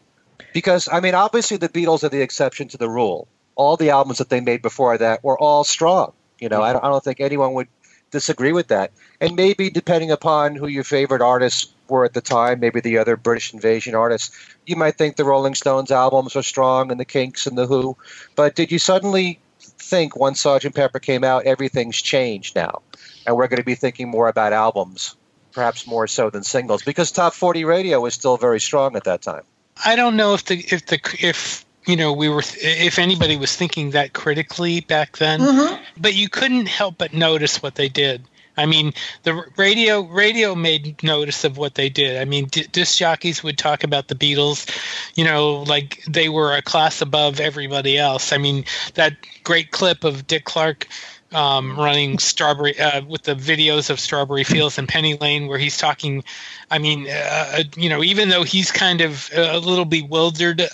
[0.53, 3.27] Because I mean, obviously the Beatles are the exception to the rule.
[3.55, 6.13] All the albums that they made before that were all strong.
[6.39, 7.67] You know, I don't, I don't think anyone would
[8.11, 8.91] disagree with that.
[9.19, 13.17] And maybe depending upon who your favorite artists were at the time, maybe the other
[13.17, 17.47] British invasion artists, you might think the Rolling Stones albums are strong and the Kinks
[17.47, 17.97] and the Who.
[18.35, 22.81] But did you suddenly think once Sergeant Pepper came out, everything's changed now,
[23.25, 25.15] and we're going to be thinking more about albums,
[25.51, 29.21] perhaps more so than singles, because top 40 radio was still very strong at that
[29.21, 29.43] time.
[29.83, 33.55] I don't know if the if the if you know we were if anybody was
[33.55, 35.83] thinking that critically back then, mm-hmm.
[35.97, 38.23] but you couldn't help but notice what they did.
[38.59, 38.93] I mean,
[39.23, 42.21] the radio radio made notice of what they did.
[42.21, 44.69] I mean, d- disc jockeys would talk about the Beatles,
[45.15, 48.33] you know, like they were a class above everybody else.
[48.33, 50.87] I mean, that great clip of Dick Clark
[51.31, 55.77] um, running Strawberry uh, with the videos of Strawberry Fields and Penny Lane, where he's
[55.77, 56.23] talking.
[56.71, 60.67] I mean, uh, uh you know, even though he's kind of a little bewildered uh,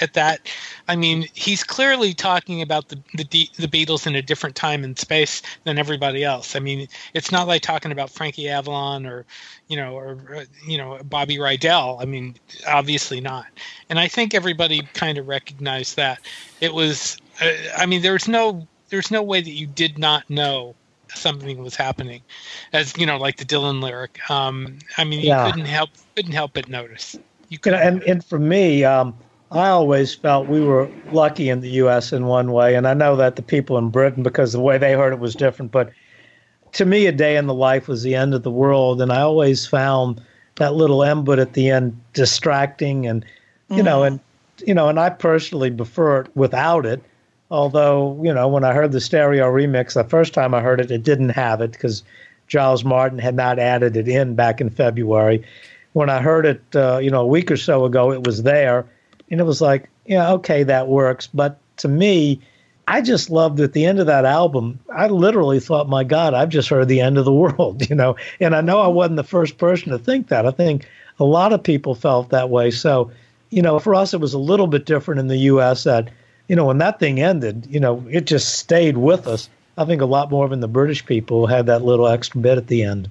[0.00, 0.40] at that,
[0.86, 3.24] I mean, he's clearly talking about the, the
[3.56, 6.54] the Beatles in a different time and space than everybody else.
[6.54, 9.24] I mean, it's not like talking about Frankie Avalon or,
[9.68, 12.00] you know, or uh, you know Bobby Rydell.
[12.02, 12.36] I mean,
[12.68, 13.46] obviously not.
[13.88, 16.20] And I think everybody kind of recognized that
[16.60, 17.16] it was.
[17.40, 20.74] Uh, I mean, there's no there's no way that you did not know
[21.14, 22.22] something was happening,
[22.72, 24.18] as you know, like the Dylan lyric.
[24.30, 25.50] Um, I mean, you yeah.
[25.50, 27.16] couldn't help couldn't help but notice.
[27.48, 29.14] You could, and and for me, um,
[29.50, 32.12] I always felt we were lucky in the U.S.
[32.12, 34.94] in one way, and I know that the people in Britain, because the way they
[34.94, 35.70] heard it was different.
[35.70, 35.90] But
[36.72, 39.20] to me, a day in the life was the end of the world, and I
[39.20, 40.20] always found
[40.56, 43.24] that little embed at the end distracting, and
[43.70, 43.84] you mm.
[43.84, 44.20] know, and
[44.66, 47.02] you know, and I personally prefer it without it.
[47.50, 50.90] Although, you know, when I heard the stereo remix, the first time I heard it,
[50.90, 52.02] it didn't have it because
[52.46, 55.44] Giles Martin had not added it in back in February.
[55.92, 58.86] When I heard it, uh, you know, a week or so ago, it was there,
[59.30, 61.28] and it was like, yeah, okay, that works.
[61.32, 62.40] But to me,
[62.86, 64.78] I just loved at the end of that album.
[64.94, 68.16] I literally thought, my God, I've just heard the end of the world, you know.
[68.40, 70.46] And I know I wasn't the first person to think that.
[70.46, 70.86] I think
[71.18, 72.70] a lot of people felt that way.
[72.70, 73.10] So,
[73.50, 75.84] you know, for us, it was a little bit different in the U.S.
[75.84, 76.10] That,
[76.48, 79.48] you know, when that thing ended, you know, it just stayed with us.
[79.76, 82.68] I think a lot more than the British people had that little extra bit at
[82.68, 83.10] the end.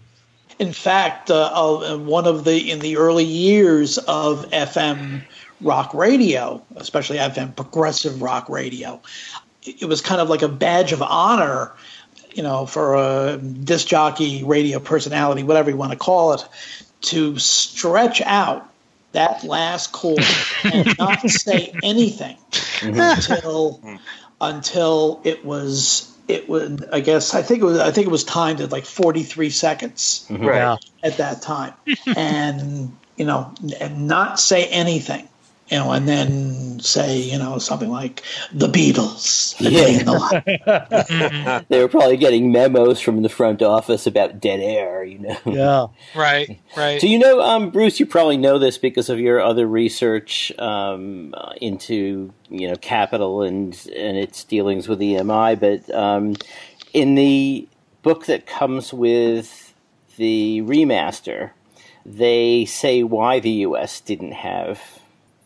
[0.59, 5.23] In fact, uh, uh one of the in the early years of FM
[5.61, 9.01] rock radio, especially FM progressive rock radio,
[9.63, 11.71] it was kind of like a badge of honor,
[12.34, 16.45] you know, for a disc jockey, radio personality, whatever you want to call it,
[17.01, 18.69] to stretch out
[19.14, 20.20] that last chord
[20.64, 22.99] and not say anything mm-hmm.
[22.99, 23.82] until
[24.41, 28.24] until it was it was I guess I think it was I think it was
[28.24, 30.45] timed at like 43 seconds mm-hmm.
[30.45, 30.80] right.
[31.03, 31.74] at that time
[32.16, 35.28] and you know and not say anything
[35.70, 39.55] you know, and then say, you know, something like the Beatles.
[39.59, 41.61] Yeah.
[41.70, 45.38] they were probably getting memos from the front office about dead air, you know.
[45.45, 46.20] Yeah.
[46.20, 46.99] Right, right.
[46.99, 51.34] So, you know, um, Bruce, you probably know this because of your other research um,
[51.61, 56.36] into, you know, Capitol and, and its dealings with EMI, but um,
[56.93, 57.68] in the
[58.01, 59.74] book that comes with
[60.18, 61.51] the remaster,
[62.05, 64.01] they say why the U.S.
[64.01, 64.99] didn't have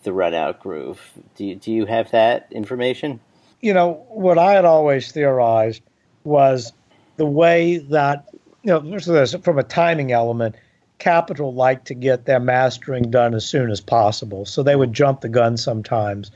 [0.07, 1.01] the run out groove.
[1.35, 3.19] Do you, do you have that information?
[3.59, 5.81] You know, what I had always theorized
[6.23, 6.71] was
[7.17, 8.29] the way that,
[8.63, 8.99] you know,
[9.41, 10.55] from a timing element,
[10.99, 14.45] Capitol liked to get their mastering done as soon as possible.
[14.45, 16.31] So they would jump the gun sometimes.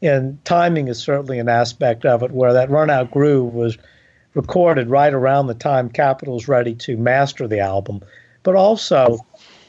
[0.00, 3.76] And timing is certainly an aspect of it where that run out groove was
[4.32, 8.00] recorded right around the time Capitol's ready to master the album.
[8.44, 9.18] But also,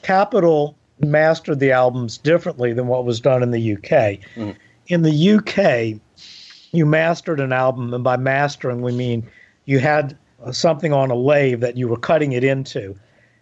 [0.04, 4.20] Capitol mastered the albums differently than what was done in the UK.
[4.36, 4.56] Mm.
[4.88, 6.00] In the UK,
[6.72, 9.28] you mastered an album, and by mastering, we mean
[9.66, 10.18] you had
[10.52, 12.98] something on a lathe that you were cutting it into,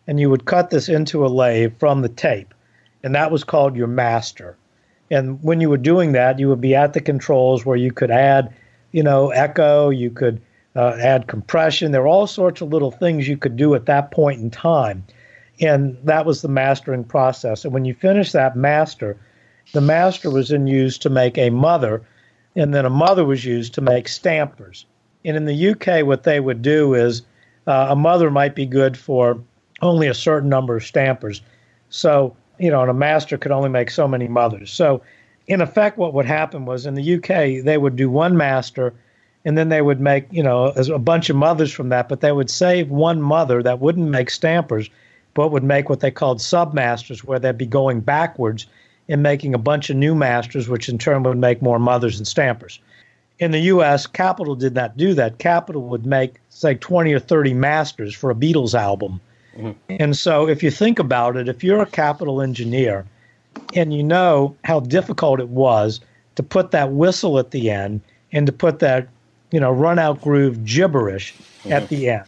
[0.07, 2.53] and you would cut this into a lathe from the tape,
[3.03, 4.57] and that was called your master.
[5.11, 8.11] And when you were doing that, you would be at the controls where you could
[8.11, 8.53] add,
[8.91, 10.41] you know, echo, you could
[10.75, 11.91] uh, add compression.
[11.91, 15.03] There were all sorts of little things you could do at that point in time
[15.59, 17.65] and that was the mastering process.
[17.65, 19.17] And when you finish that master,
[19.73, 22.01] the master was then used to make a mother,
[22.55, 24.85] and then a mother was used to make stampers.
[25.25, 27.23] And in the UK, what they would do is
[27.67, 29.39] uh, a mother might be good for
[29.81, 31.41] only a certain number of stampers.
[31.89, 34.71] So, you know, and a master could only make so many mothers.
[34.71, 35.01] So,
[35.47, 38.93] in effect, what would happen was in the UK, they would do one master
[39.45, 42.31] and then they would make, you know, a bunch of mothers from that, but they
[42.31, 44.89] would save one mother that wouldn't make stampers
[45.33, 48.65] but would make what they called submasters, where they'd be going backwards
[49.07, 52.27] and making a bunch of new masters, which in turn would make more mothers and
[52.27, 52.79] stampers.
[53.39, 55.39] In the U.S., Capitol did not do that.
[55.39, 59.21] Capitol would make, say, 20 or 30 masters for a Beatles album.
[59.57, 59.95] Mm-hmm.
[59.99, 63.05] And so, if you think about it, if you're a Capitol engineer
[63.73, 66.01] and you know how difficult it was
[66.35, 68.01] to put that whistle at the end
[68.31, 69.07] and to put that,
[69.51, 71.73] you know, run out groove gibberish mm-hmm.
[71.73, 72.25] at the end,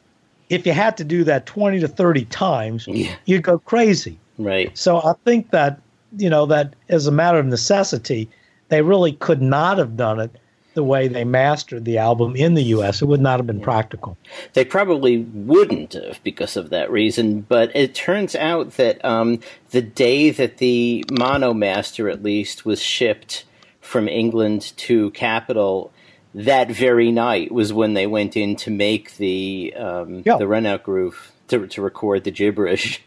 [0.51, 3.15] if you had to do that 20 to 30 times, yeah.
[3.25, 4.19] you'd go crazy.
[4.37, 4.77] Right.
[4.77, 5.79] So I think that,
[6.17, 8.29] you know, that as a matter of necessity,
[8.67, 10.31] they really could not have done it
[10.73, 13.01] the way they mastered the album in the US.
[13.01, 14.17] It would not have been practical.
[14.53, 19.39] They probably wouldn't have because of that reason, but it turns out that um,
[19.69, 23.45] the day that the Mono Master, at least, was shipped
[23.79, 25.91] from England to Capitol,
[26.33, 30.37] that very night was when they went in to make the um, yeah.
[30.37, 33.03] the run out groove to to record the gibberish.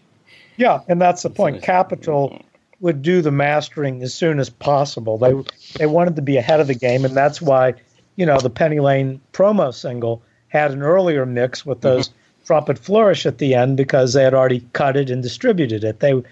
[0.56, 1.62] Yeah, and that's the point.
[1.62, 2.42] Capitol
[2.80, 5.18] would do the mastering as soon as possible.
[5.18, 5.34] They
[5.78, 7.74] they wanted to be ahead of the game, and that's why
[8.16, 12.44] you know the Penny Lane promo single had an earlier mix with those mm-hmm.
[12.46, 16.00] trumpet flourish at the end because they had already cut it and distributed it.
[16.00, 16.22] They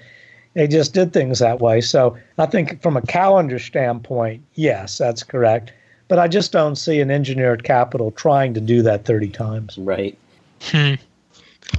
[0.52, 1.80] they just did things that way.
[1.80, 5.72] So I think from a calendar standpoint, yes, that's correct
[6.08, 9.78] but I just don't see an engineered Capitol trying to do that 30 times.
[9.78, 10.16] Right.
[10.60, 10.94] Hmm.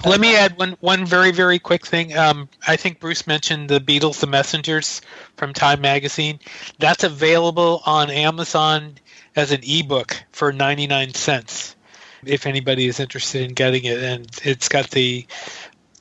[0.06, 2.18] Let me add one one very very quick thing.
[2.18, 5.02] Um, I think Bruce mentioned the Beatles, the Messengers
[5.38, 6.40] from Time Magazine.
[6.80, 8.96] That's available on Amazon
[9.36, 11.76] as an ebook for ninety nine cents.
[12.26, 15.26] If anybody is interested in getting it, and it's got the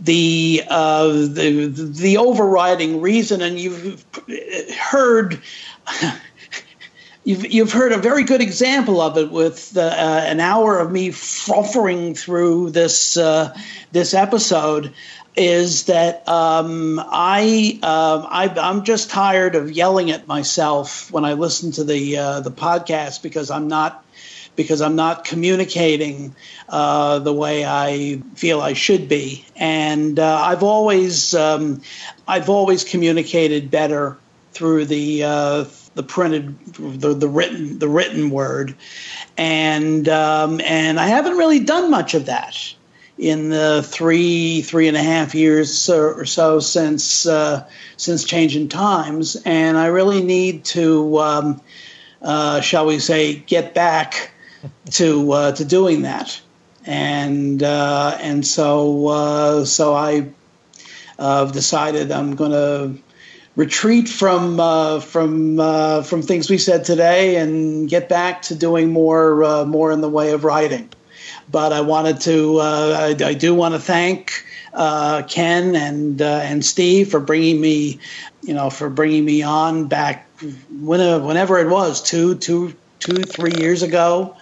[0.01, 4.03] The uh, the the overriding reason, and you've
[4.79, 5.43] heard
[7.25, 11.11] you've you've heard a very good example of it with uh, an hour of me
[11.11, 13.57] frothering through this uh,
[13.93, 14.93] this episode.
[15.35, 21.33] Is that um, I, um I I'm just tired of yelling at myself when I
[21.33, 24.05] listen to the uh, the podcast because I'm not
[24.57, 26.35] because I'm not communicating
[26.69, 31.81] uh, the way I feel I should be, and uh, I've always um,
[32.29, 34.19] I've always communicated better
[34.53, 35.65] through the uh,
[35.95, 38.75] the printed the, the written the written word,
[39.37, 42.57] and um, and I haven't really done much of that
[43.19, 49.37] in the three three and a half years or so since uh, since changing times,
[49.45, 51.19] and I really need to.
[51.19, 51.61] Um,
[52.23, 54.33] uh, shall we say, get back
[54.93, 56.41] to uh, to doing that,
[56.85, 60.31] and uh, and so uh, so I
[61.19, 63.03] uh, decided I'm going to
[63.57, 68.91] retreat from uh, from uh, from things we said today and get back to doing
[68.91, 70.89] more uh, more in the way of writing.
[71.51, 76.41] But I wanted to uh, I, I do want to thank uh, Ken and uh,
[76.43, 77.99] and Steve for bringing me
[78.43, 80.27] you know for bringing me on back
[80.81, 84.37] whenever, whenever it was two two two three years ago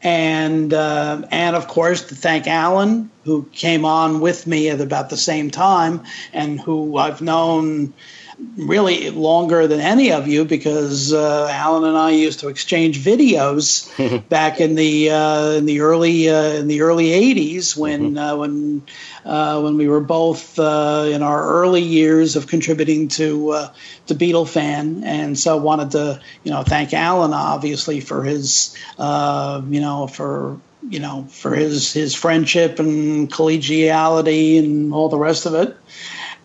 [0.00, 5.16] and and of course to thank Alan who came on with me at about the
[5.16, 7.92] same time and who I've known
[8.56, 13.88] really longer than any of you because uh, Alan and I used to exchange videos
[14.28, 18.82] back in the uh, in the early uh, in the early '80s when uh, when
[19.24, 23.72] uh, when we were both uh, in our early years of contributing to uh,
[24.06, 29.80] to Beatlefan, and so wanted to you know thank Alan obviously for his uh, you
[29.80, 35.54] know for you know for his his friendship and collegiality and all the rest of
[35.54, 35.76] it.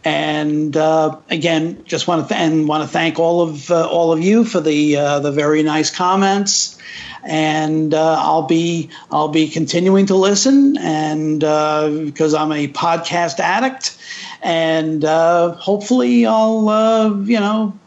[0.05, 4.11] And uh, again, just want to th- and want to thank all of uh, all
[4.11, 6.77] of you for the uh, the very nice comments.
[7.23, 13.39] And uh, I'll be I'll be continuing to listen, and uh, because I'm a podcast
[13.39, 13.97] addict,
[14.41, 17.79] and uh, hopefully I'll uh, you know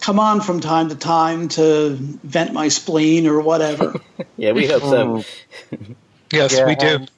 [0.00, 3.94] come on from time to time to vent my spleen or whatever.
[4.36, 5.24] Yeah, we hope so.
[6.32, 7.10] yes Yeah, we do and,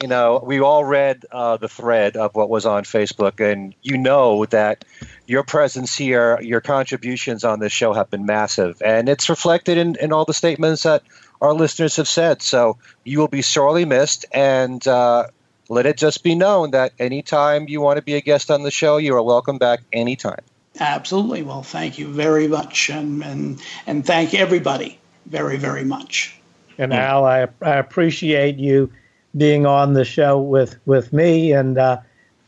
[0.00, 3.98] you know, we all read uh, the thread of what was on Facebook, and you
[3.98, 4.84] know that
[5.26, 9.96] your presence here, your contributions on this show have been massive, and it's reflected in,
[9.96, 11.02] in all the statements that
[11.40, 12.42] our listeners have said.
[12.42, 15.26] So you will be sorely missed, and uh,
[15.68, 18.70] let it just be known that anytime you want to be a guest on the
[18.70, 20.40] show, you are welcome back anytime.
[20.80, 21.42] Absolutely.
[21.42, 26.38] Well, thank you very much, and and and thank everybody very very much.
[26.78, 28.92] And Al, I, I appreciate you
[29.38, 31.98] being on the show with, with me, and uh,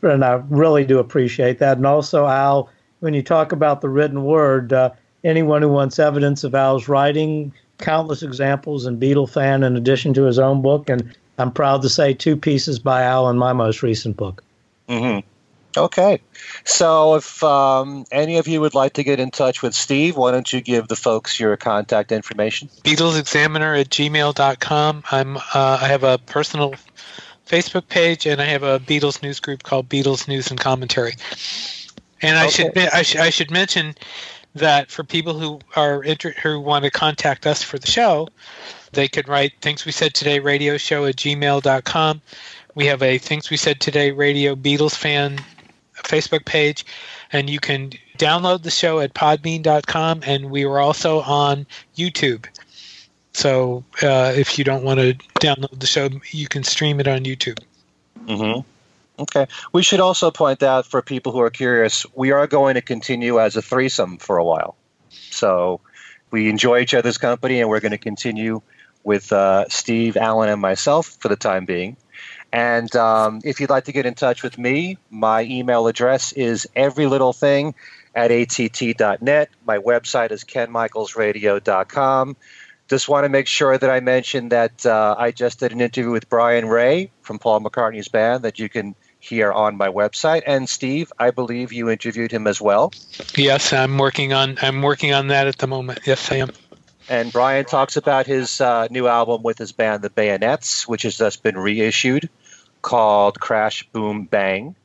[0.03, 1.77] and I really do appreciate that.
[1.77, 2.69] And also, Al,
[2.99, 4.91] when you talk about the written word, uh,
[5.23, 10.39] anyone who wants evidence of Al's writing, countless examples in Beatlefan in addition to his
[10.39, 14.17] own book, and I'm proud to say two pieces by Al in my most recent
[14.17, 14.43] book.
[14.89, 15.27] Mm-hmm.
[15.77, 16.19] Okay.
[16.65, 20.31] So if um, any of you would like to get in touch with Steve, why
[20.31, 22.67] don't you give the folks your contact information?
[22.83, 25.03] BeatlesExaminer at gmail.com.
[25.11, 26.75] I'm, uh, I have a personal
[27.47, 31.13] Facebook page and I have a Beatles news group called Beatles News and Commentary.
[32.21, 33.95] And I, should, I, sh- I should mention
[34.55, 38.27] that for people who are inter- who want to contact us for the show,
[38.91, 42.21] they could write things we said today radio show at gmail.com.
[42.75, 45.39] We have a things we said today radio Beatles fan
[46.03, 46.85] Facebook page,
[47.31, 51.65] and you can download the show at podbean.com, and we are also on
[51.95, 52.45] YouTube.
[53.33, 57.23] So uh, if you don't want to download the show, you can stream it on
[57.23, 57.59] YouTube.
[58.25, 58.61] Mm-hmm.
[59.21, 59.47] Okay.
[59.71, 63.39] We should also point out for people who are curious, we are going to continue
[63.39, 64.75] as a threesome for a while.
[65.09, 65.79] So
[66.31, 68.61] we enjoy each other's company, and we're going to continue
[69.03, 71.97] with uh, Steve, Alan, and myself for the time being.
[72.51, 76.67] And um, if you'd like to get in touch with me, my email address is
[76.75, 77.73] everylittlething
[78.13, 79.49] at att.net.
[79.65, 82.35] My website is kenmichaelsradio.com.
[82.89, 86.11] Just want to make sure that I mention that uh, I just did an interview
[86.11, 90.43] with Brian Ray from Paul McCartney's band that you can hear on my website.
[90.45, 92.91] And Steve, I believe you interviewed him as well.
[93.35, 96.01] Yes, I'm working on I'm working on that at the moment.
[96.05, 96.51] Yes, I am.
[97.07, 101.17] And Brian talks about his uh, new album with his band, The Bayonets, which has
[101.17, 102.29] just been reissued
[102.81, 104.75] called Crash Boom Bang.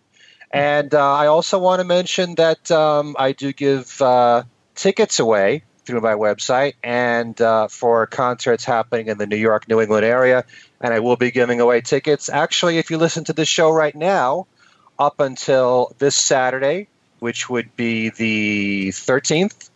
[0.51, 4.45] And uh, I also want to mention that um, I do give uh,
[4.75, 9.81] tickets away through my website and uh, for concerts happening in the New York, New
[9.81, 10.45] England area.
[10.81, 12.29] And I will be giving away tickets.
[12.29, 14.47] Actually, if you listen to this show right now,
[14.99, 19.69] up until this Saturday, which would be the 13th,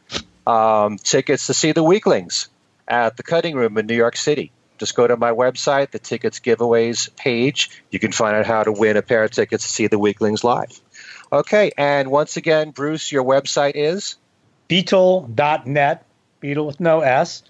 [0.46, 2.48] um, tickets to see the Weeklings
[2.88, 4.50] at the Cutting Room in New York City
[4.80, 7.82] just go to my website, the tickets giveaways page.
[7.90, 10.42] You can find out how to win a pair of tickets to see the Weeklings
[10.42, 10.80] live.
[11.30, 14.16] Okay, and once again, Bruce, your website is
[14.68, 16.06] Beatle.net,
[16.42, 17.42] Beatle with no S.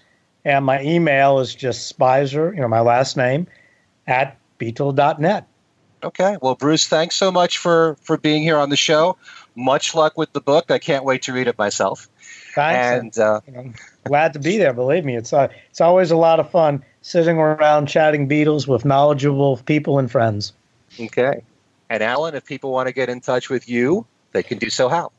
[0.43, 3.47] And my email is just Spizer, you know, my last name,
[4.05, 5.47] at Beatle.net.
[6.03, 6.37] Okay.
[6.41, 9.17] Well, Bruce, thanks so much for, for being here on the show.
[9.55, 10.71] Much luck with the book.
[10.71, 12.09] I can't wait to read it myself.
[12.55, 13.17] Thanks.
[13.17, 14.73] And, uh, I'm glad to be there.
[14.73, 18.85] Believe me, it's uh, it's always a lot of fun sitting around chatting Beatles with
[18.85, 20.53] knowledgeable people and friends.
[20.99, 21.41] Okay.
[21.89, 24.87] And Alan, if people want to get in touch with you, they can do so
[24.87, 25.11] how?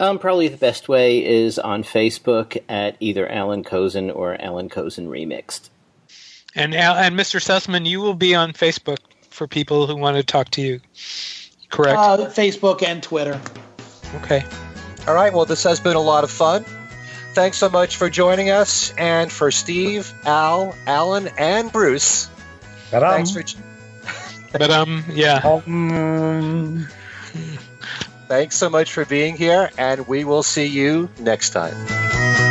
[0.00, 5.08] Um, probably the best way is on Facebook at either Allan Kozinn or Allan Kozinn
[5.08, 5.70] Remixed.
[6.54, 7.40] And and Mr.
[7.40, 8.98] Sussman, you will be on Facebook
[9.30, 10.80] for people who want to talk to you,
[11.68, 11.98] correct?
[11.98, 13.40] Uh, Facebook and Twitter.
[14.16, 14.44] Okay.
[15.06, 15.32] All right.
[15.32, 16.64] Well, this has been a lot of fun
[17.34, 18.92] thanks so much for joining us.
[18.98, 22.28] And for Steve, Al, Alan, and Bruce,
[22.90, 23.24] Ta-dum.
[23.24, 24.52] thanks for.
[24.58, 25.40] but um, yeah.
[25.44, 26.88] Um,
[28.28, 32.47] thanks so much for being here, and we will see you next time.